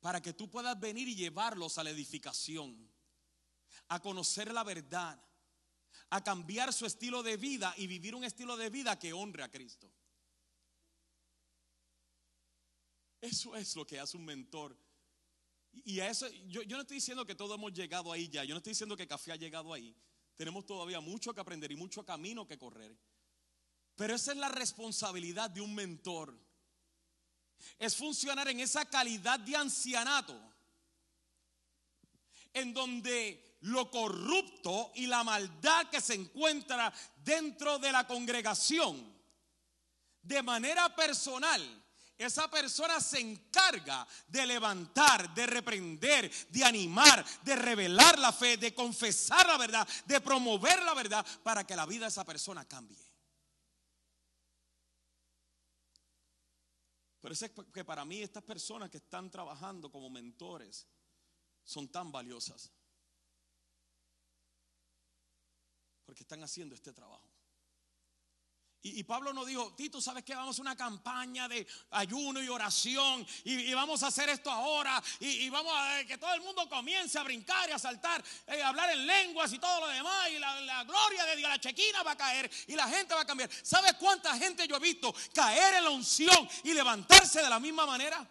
[0.00, 2.88] para que tú puedas venir y llevarlos a la edificación,
[3.88, 5.20] a conocer la verdad,
[6.10, 9.50] a cambiar su estilo de vida y vivir un estilo de vida que honre a
[9.50, 9.90] Cristo.
[13.20, 14.78] Eso es lo que hace un mentor
[15.84, 18.58] y a eso, yo, no estoy diciendo que todos hemos llegado ahí ya, yo no
[18.58, 19.94] estoy diciendo que Café ha llegado ahí.
[20.36, 22.96] Tenemos todavía mucho que aprender y mucho camino que correr.
[23.96, 26.38] Pero esa es la responsabilidad de un mentor.
[27.78, 30.38] Es funcionar en esa calidad de ancianato,
[32.52, 36.92] en donde lo corrupto y la maldad que se encuentra
[37.24, 39.12] dentro de la congregación,
[40.22, 41.60] de manera personal,
[42.18, 48.74] esa persona se encarga de levantar, de reprender, de animar, de revelar la fe, de
[48.74, 52.98] confesar la verdad, de promover la verdad para que la vida de esa persona cambie.
[57.20, 60.88] Pero es que para mí estas personas que están trabajando como mentores
[61.62, 62.72] son tan valiosas.
[66.04, 67.37] Porque están haciendo este trabajo.
[68.80, 70.36] Y, Pablo nos dijo, Tito, ¿sabes qué?
[70.36, 75.50] Vamos a una campaña de ayuno y oración y, vamos a hacer esto ahora y,
[75.50, 78.90] vamos a que todo el mundo comience a brincar y a saltar, eh, a hablar
[78.90, 82.16] en lenguas y todo lo demás y la, gloria de Dios, la chequina va a
[82.16, 83.50] caer y la gente va a cambiar.
[83.62, 87.84] ¿Sabes cuánta gente yo he visto caer en la unción y levantarse de la misma
[87.84, 88.24] manera?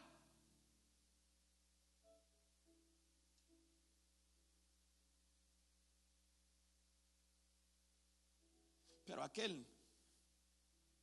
[9.04, 9.77] Pero aquel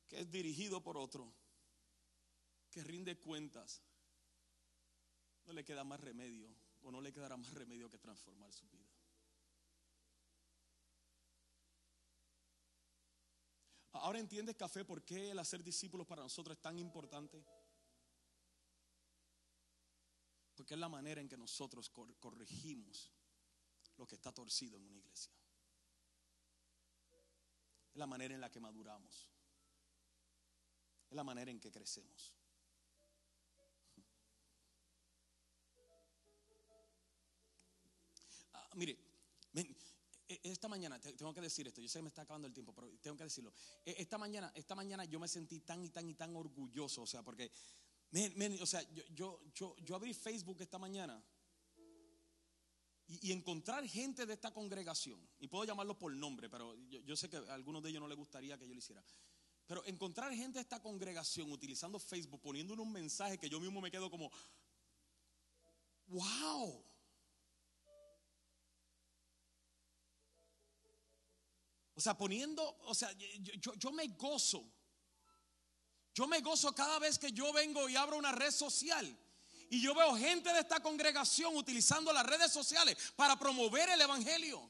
[0.07, 1.33] que es dirigido por otro,
[2.69, 3.81] que rinde cuentas,
[5.45, 6.49] no le queda más remedio
[6.81, 8.85] o no le quedará más remedio que transformar su vida.
[13.93, 17.43] Ahora entiendes, café, por qué el hacer discípulos para nosotros es tan importante.
[20.53, 23.11] Porque es la manera en que nosotros corregimos
[23.97, 25.33] lo que está torcido en una iglesia.
[27.91, 29.34] Es la manera en la que maduramos.
[31.15, 32.35] La manera en que crecemos.
[38.51, 38.97] Ah, mire,
[40.27, 42.73] e, esta mañana, tengo que decir esto, yo sé que me está acabando el tiempo,
[42.73, 43.53] pero tengo que decirlo.
[43.85, 47.07] E, esta mañana, esta mañana yo me sentí tan y tan y tan orgulloso, o
[47.07, 47.49] sea, porque,
[48.59, 48.81] o sea,
[49.13, 51.23] yo, yo, yo, abrí Facebook esta mañana
[53.07, 57.29] y, encontrar gente de esta congregación, y puedo llamarlo por nombre, pero yo, yo sé
[57.29, 59.01] que a algunos de ellos no les gustaría que yo lo hiciera.
[59.67, 63.89] Pero encontrar gente de esta congregación utilizando Facebook, poniendo un mensaje que yo mismo me
[63.89, 64.31] quedo como,
[66.07, 66.85] wow.
[71.95, 74.69] O sea, poniendo, o sea, yo, yo, me gozo.
[76.13, 79.17] Yo me gozo cada vez que yo vengo y abro una red social.
[79.69, 84.69] Y yo veo gente de esta congregación utilizando las redes sociales para promover el Evangelio.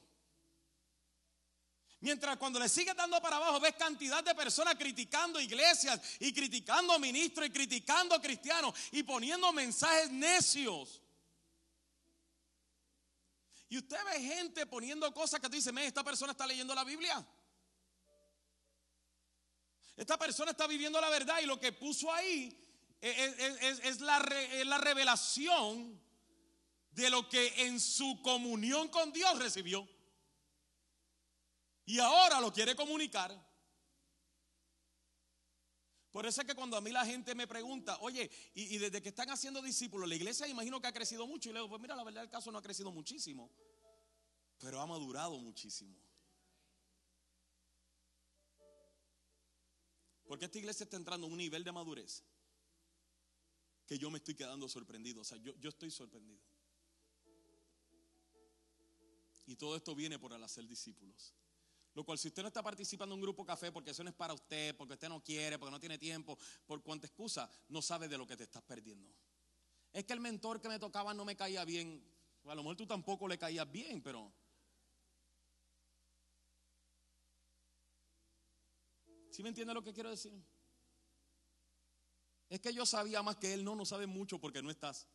[2.06, 7.00] Mientras cuando le sigues dando para abajo ves cantidad de personas criticando iglesias y criticando
[7.00, 11.02] ministros y criticando cristianos y poniendo mensajes necios.
[13.70, 17.26] Y usted ve gente poniendo cosas que tú dices, esta persona está leyendo la Biblia.
[19.98, 22.56] Esta persona está viviendo la verdad y lo que puso ahí
[23.02, 26.00] es, la, es la revelación
[26.92, 29.95] de lo que en su comunión con Dios recibió.
[31.86, 33.32] Y ahora lo quiere comunicar.
[36.12, 39.10] Por eso es que cuando a mí la gente me pregunta, oye, y, desde que
[39.10, 41.50] están haciendo discípulos, la iglesia imagino que ha crecido mucho.
[41.50, 43.52] Y le digo, pues mira, la verdad el caso no ha crecido muchísimo,
[44.58, 45.94] pero ha madurado muchísimo.
[50.26, 52.24] Porque esta iglesia está entrando a un nivel de madurez
[53.86, 55.22] que yo me estoy quedando sorprendido.
[55.22, 56.42] O sea, yo, yo estoy sorprendido.
[59.46, 61.36] Y todo esto viene por el hacer discípulos.
[61.96, 64.16] Lo cual si usted no está participando en un grupo café porque eso no es
[64.16, 68.10] para usted, porque usted no quiere, porque no tiene tiempo, por cuanta excusa, no sabe
[68.10, 69.10] de lo que te estás perdiendo.
[69.94, 72.04] Es que el mentor que me tocaba no me caía bien.
[72.44, 74.32] A lo mejor tú tampoco le caías bien, pero...
[79.32, 80.34] ¿Sí me entiende lo que quiero decir?
[82.50, 85.08] Es que yo sabía más que él, no, no sabe mucho porque no estás.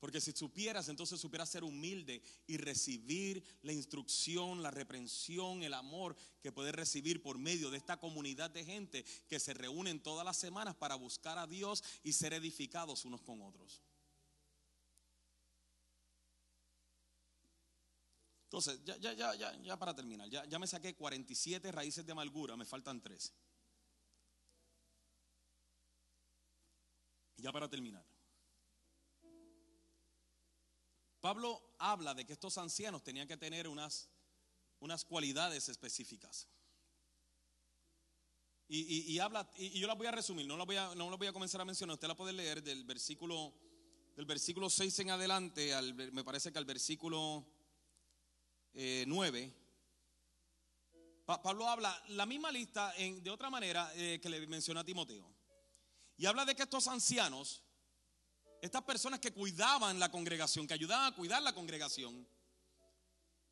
[0.00, 6.14] Porque si supieras, entonces supieras ser humilde y recibir la instrucción, la reprensión, el amor
[6.40, 10.36] que puedes recibir por medio de esta comunidad de gente que se reúnen todas las
[10.36, 13.82] semanas para buscar a Dios y ser edificados unos con otros.
[18.48, 22.12] Entonces, ya, ya, ya, ya, ya para terminar, ya, ya me saqué 47 raíces de
[22.12, 23.30] amargura, me faltan 13.
[27.36, 28.07] Ya para terminar.
[31.20, 34.08] Pablo habla de que estos ancianos tenían que tener unas,
[34.80, 36.48] unas cualidades específicas.
[38.70, 41.32] Y, habla, y, yo las voy a resumir, no las voy a, no voy a
[41.32, 43.54] comenzar a mencionar, usted la puede leer del versículo,
[44.14, 47.46] del versículo 6 en adelante, al, me parece que al versículo
[48.74, 49.42] 9.
[49.42, 49.54] Eh,
[51.24, 55.26] Pablo habla la misma lista en, de otra manera eh, que le menciona a Timoteo.
[56.18, 57.62] Y habla de que estos ancianos
[58.62, 62.26] estas personas que cuidaban la congregación, que ayudaban a cuidar la congregación,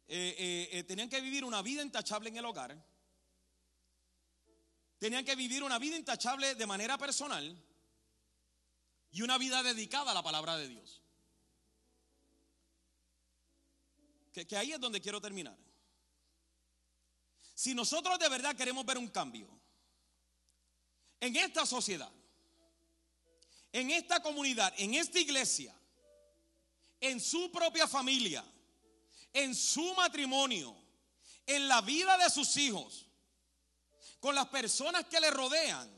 [0.08, 2.76] eh, eh, eh, tenían que vivir una vida intachable en el hogar,
[4.98, 7.56] tenían que vivir una vida intachable de manera personal
[9.10, 11.02] y una vida dedicada a la palabra de Dios.
[14.32, 15.56] Que, que ahí es donde quiero terminar.
[17.54, 19.48] Si nosotros de verdad queremos ver un cambio
[21.20, 22.12] en esta sociedad,
[23.72, 25.74] en esta comunidad, en esta iglesia,
[27.00, 28.44] en su propia familia,
[29.32, 30.76] en su matrimonio,
[31.46, 33.06] en la vida de sus hijos,
[34.20, 35.90] con las personas que le rodean,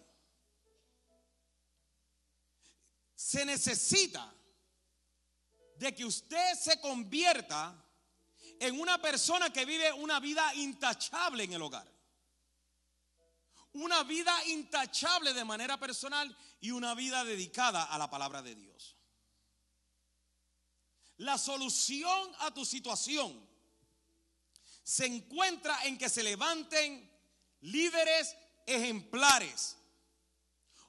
[3.15, 4.35] se necesita
[5.77, 7.75] de que usted se convierta
[8.61, 11.98] en una persona que vive una vida intachable en el hogar.
[13.79, 18.97] Una vida intachable de manera personal y una vida dedicada a la palabra de Dios.
[21.19, 23.49] La solución a tu situación
[24.83, 27.09] se encuentra en que se levanten
[27.61, 28.35] líderes
[28.67, 29.77] ejemplares,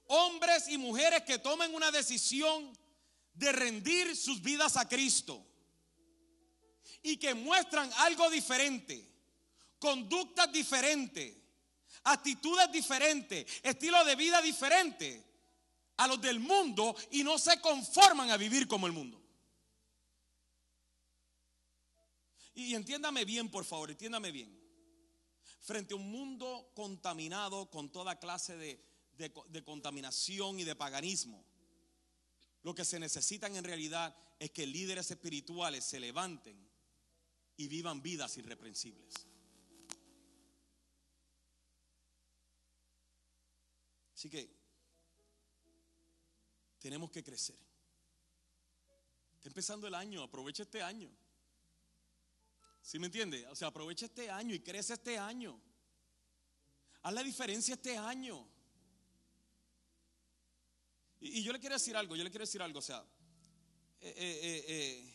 [0.08, 2.76] hombres y mujeres que tomen una decisión
[3.36, 5.46] de rendir sus vidas a Cristo
[7.04, 9.08] y que muestran algo diferente,
[9.78, 11.38] conductas diferentes,
[12.04, 15.24] actitudes diferentes, estilo de vida diferente
[15.98, 19.22] a los del mundo y no se conforman a vivir como el mundo.
[22.54, 24.58] Y entiéndame bien, por favor, entiéndame bien.
[25.62, 28.84] Frente a un mundo contaminado con toda clase de,
[29.18, 31.46] de contaminación y de paganismo,
[32.64, 36.70] lo que se necesitan en realidad es que líderes espirituales se levanten
[37.58, 39.14] y vivan vidas irreprensibles.
[44.20, 44.54] Así que
[46.78, 47.56] tenemos que crecer.
[49.38, 51.10] Está empezando el año, aprovecha este año.
[52.82, 53.48] ¿Sí me entiende?
[53.48, 55.58] O sea, aprovecha este año y crece este año.
[57.02, 58.46] Haz la diferencia este año.
[61.22, 63.02] Y, yo le quiero decir algo, yo le quiero decir algo, o sea,
[64.02, 65.14] eh, eh,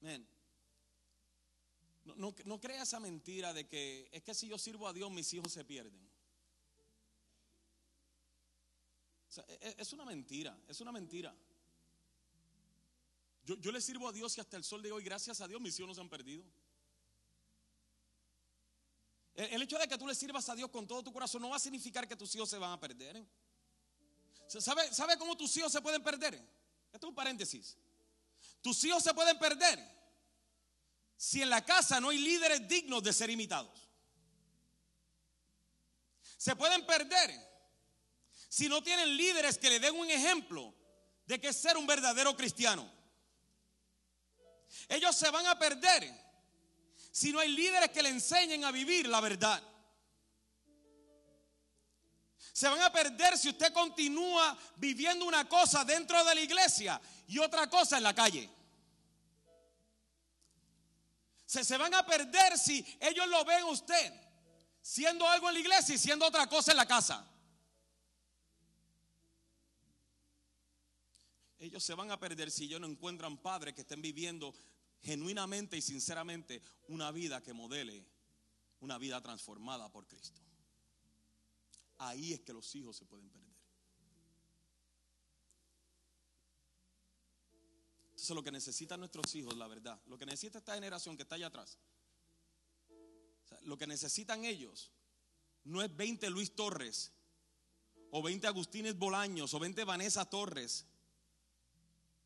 [0.00, 0.26] eh,
[2.16, 5.32] no, no, crea esa mentira de que es que si yo sirvo a Dios mis
[5.34, 6.07] hijos se pierden.
[9.36, 11.34] E, e, es una mentira, es una mentira.
[13.44, 15.60] Yo, yo, le sirvo a Dios y hasta el sol de hoy, gracias a Dios,
[15.60, 16.44] mis hijos no se han perdido.
[19.34, 21.50] El, el, hecho de que tú le sirvas a Dios con todo tu corazón no
[21.50, 23.24] va a significar que tus hijos se van a perder.
[24.48, 26.34] ¿Sabe, ¿Sabe cómo tus hijos se pueden perder?
[26.92, 27.76] Esto es un paréntesis.
[28.62, 29.78] Tus hijos se pueden perder
[31.16, 33.88] si en la casa no hay líderes dignos de ser imitados.
[36.36, 37.47] Se pueden perder
[38.48, 40.74] si no tienen líderes que le den un ejemplo
[41.26, 42.90] de que es ser un verdadero cristiano.
[44.88, 46.10] Ellos se van a perder
[47.10, 49.62] si no hay líderes que le enseñen a vivir la verdad.
[52.52, 57.38] Se van a perder si usted continúa viviendo una cosa dentro de la iglesia y
[57.38, 58.50] otra cosa en la calle.
[61.46, 64.12] Se, se van a perder si ellos lo ven usted
[64.80, 67.24] siendo algo en la iglesia y siendo otra cosa en la casa.
[71.58, 74.54] Ellos se van a perder si ellos no encuentran padres que estén viviendo
[75.00, 78.06] genuinamente y sinceramente una vida que modele
[78.80, 80.40] una vida transformada por Cristo
[81.98, 83.48] ahí es que los hijos se pueden perder.
[88.10, 91.36] Entonces lo que necesitan nuestros hijos, la verdad, lo que necesita esta generación que está
[91.36, 91.78] allá atrás,
[93.62, 94.90] lo que necesitan ellos
[95.64, 97.12] no es 20 Luis Torres,
[98.10, 100.86] o 20 Agustines Bolaños, o 20 Vanessa Torres,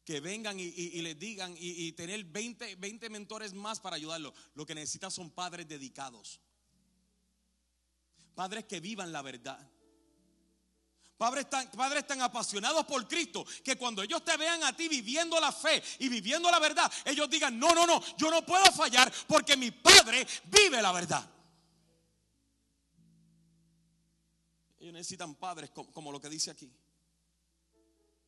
[0.04, 4.32] que vengan y, les digan y, tener 20, 20 mentores más para ayudarlos.
[4.54, 6.40] Lo que necesitan son padres dedicados.
[8.34, 9.70] Padres que vivan la verdad.
[11.16, 15.38] Padres tan, padres tan apasionados por Cristo que cuando ellos te vean a ti viviendo
[15.38, 19.12] la fe y viviendo la verdad, ellos digan, no, no, no, yo no puedo fallar
[19.28, 21.30] porque mi Padre vive la verdad.
[24.80, 26.68] Ellos necesitan padres como, como lo que dice aquí,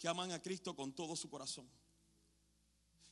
[0.05, 1.66] que aman a Cristo con todo su corazón,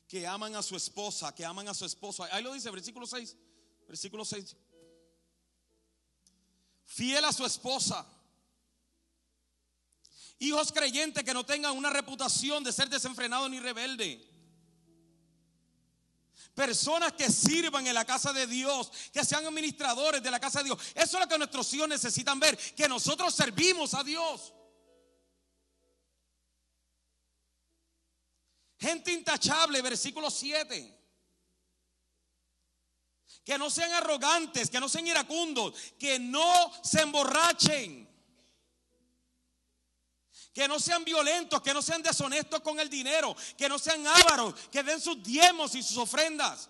[0.07, 2.23] que aman a su esposa, que aman a su esposo.
[2.25, 3.35] Ahí lo dice, versículo 6,
[3.89, 4.55] versículo 6
[6.85, 8.07] fiel a su esposa.
[10.39, 14.29] Hijos creyentes que no tengan una reputación de ser desenfrenados ni rebelde.
[16.55, 20.67] Personas que sirvan en la casa de Dios, que sean administradores de la casa de
[20.67, 20.79] Dios.
[20.95, 24.53] Eso es lo que nuestros hijos necesitan ver, que nosotros servimos a Dios.
[28.83, 30.99] Gente intachable, versículo 7
[33.45, 38.09] que no sean arrogantes, que no sean iracundos, que no se emborrachen,
[40.53, 44.55] que no sean violentos, que no sean deshonestos con el dinero, que no sean ávaros,
[44.71, 46.69] que den sus diezmos y sus ofrendas,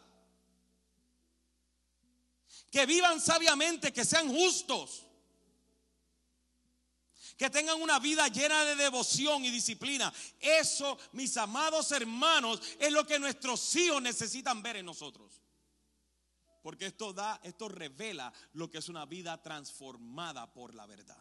[2.71, 5.05] que vivan sabiamente, que sean justos.
[7.37, 10.13] Que tengan una vida llena de devoción y disciplina.
[10.41, 15.41] Eso, mis amados hermanos, es lo que nuestros hijos necesitan ver en nosotros.
[16.63, 21.19] Porque esto da, esto revela lo que es una vida transformada por la verdad.